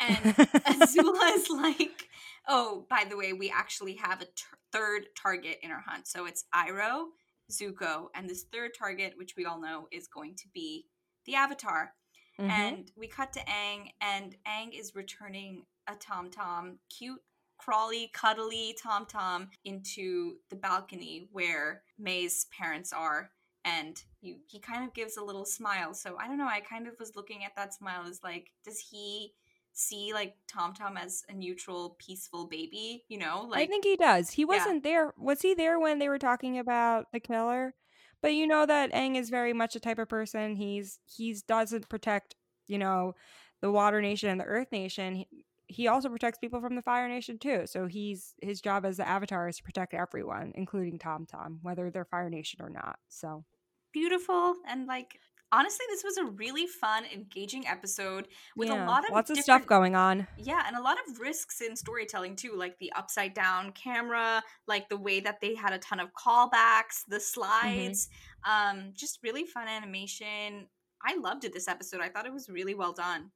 [0.02, 0.18] And
[0.66, 2.08] Azula is like,
[2.48, 4.32] oh, by the way, we actually have a t-
[4.72, 6.08] third target in our hunt.
[6.08, 7.06] So it's Iroh,
[7.52, 10.88] Zuko, and this third target, which we all know is going to be
[11.26, 11.94] the Avatar.
[12.40, 12.50] Mhm.
[12.50, 17.22] And we cut to Aang, and Aang is returning a Tom Tom, cute,
[17.58, 23.32] crawly, cuddly Tom Tom, into the balcony where Mai's parents are.
[23.64, 25.94] And you, he kind of gives a little smile.
[25.94, 26.48] So I don't know.
[26.48, 29.36] I kind of was looking at that smile as like, does he
[29.74, 33.04] see like Tom Tom as a neutral, peaceful baby?
[33.08, 34.32] You know, like I think he does.
[34.32, 35.14] He wasn't there.
[35.18, 37.74] Was he there when they were talking about the killer?
[38.22, 40.56] But you know that Aang is very much the type of person.
[40.56, 42.36] He's he's doesn't protect,
[42.68, 43.16] you know,
[43.62, 45.16] the Water Nation and the Earth Nation.
[45.16, 45.28] He,
[45.68, 47.64] he also protects people from the Fire Nation too.
[47.66, 51.90] So he's his job as the Avatar is to protect everyone, including Tom Tom, whether
[51.90, 53.00] they're Fire Nation or not.
[53.10, 53.46] So
[53.94, 55.20] beautiful and like
[55.52, 59.38] honestly, this was a really fun, engaging episode with Yeah, a lot of lots of
[59.38, 60.28] stuff going on.
[60.38, 64.90] Yeah, and a lot of risks in storytelling too, like the upside down camera, like
[64.90, 68.10] the way that they had a ton of callbacks, the slides,
[68.50, 70.68] um, just really fun animation.
[71.06, 72.02] I loved it this episode.
[72.02, 73.32] I thought it was really well done.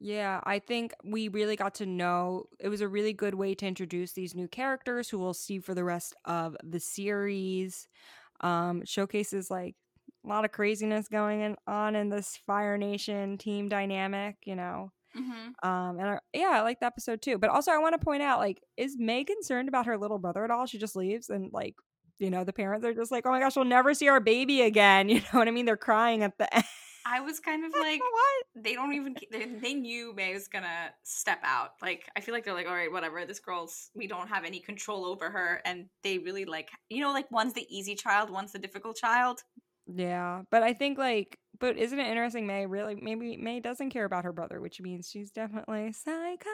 [0.00, 3.66] Yeah, I think we really got to know it was a really good way to
[3.66, 7.88] introduce these new characters who we'll see for the rest of the series.
[8.40, 9.74] Um, showcases like
[10.24, 14.92] a lot of craziness going on in this Fire Nation team dynamic, you know.
[15.16, 15.68] Mm-hmm.
[15.68, 17.38] Um, and I, yeah, I like the episode too.
[17.38, 20.44] But also, I want to point out, like, is Mai concerned about her little brother
[20.44, 20.66] at all?
[20.66, 21.74] She just leaves, and like,
[22.18, 24.62] you know, the parents are just like, "Oh my gosh, we'll never see our baby
[24.62, 25.66] again." You know what I mean?
[25.66, 26.64] They're crying at the end.
[27.06, 28.64] I was kind of like, what?
[28.64, 31.70] they don't even they, they knew Mai was gonna step out.
[31.80, 33.24] Like I feel like they're like, all right, whatever.
[33.24, 37.12] This girl's we don't have any control over her, and they really like you know
[37.12, 39.42] like one's the easy child, one's the difficult child.
[39.92, 42.46] Yeah, but I think like, but isn't it interesting?
[42.46, 46.44] Mai really maybe Mai doesn't care about her brother, which means she's definitely psychotic.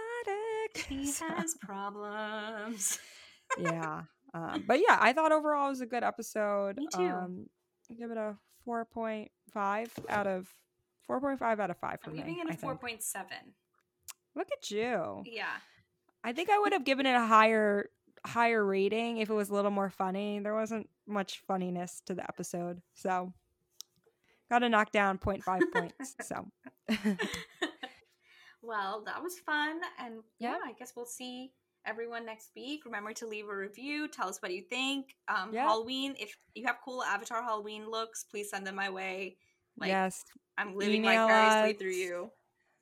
[0.89, 2.99] She So, has problems.
[3.59, 4.03] yeah,
[4.35, 6.77] um, but yeah, I thought overall it was a good episode.
[6.79, 7.03] Me too.
[7.09, 7.47] Um,
[7.99, 10.49] give it a four point five out of
[11.07, 12.23] four point five out of five for I'm me.
[12.23, 13.55] giving it a four point seven.
[14.35, 15.23] Look at you.
[15.27, 15.45] Yeah.
[16.25, 17.91] I think I would have given it a higher
[18.25, 20.39] higher rating if it was a little more funny.
[20.39, 23.33] There wasn't much funniness to the episode, so
[24.51, 26.15] got to knock down 0.5 points.
[26.23, 26.47] So
[28.63, 30.59] well, that was fun, and yeah, Yeah.
[30.65, 31.53] I guess we'll see
[31.87, 32.85] everyone next week.
[32.87, 34.09] Remember to leave a review.
[34.09, 35.15] Tell us what you think.
[35.29, 35.65] Um, Yeah.
[35.65, 36.15] Halloween.
[36.19, 39.37] If you have cool Avatar Halloween looks, please send them my way.
[39.79, 40.25] Like yes,
[40.57, 41.79] I'm living email vicariously us.
[41.79, 42.31] through you.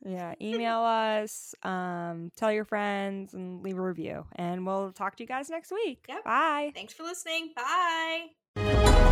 [0.05, 0.35] Yeah.
[0.41, 4.27] Email us, um, tell your friends, and leave a review.
[4.37, 6.05] And we'll talk to you guys next week.
[6.09, 6.25] Yep.
[6.25, 6.73] Bye.
[6.75, 7.53] Thanks for listening.
[7.57, 9.09] Bye.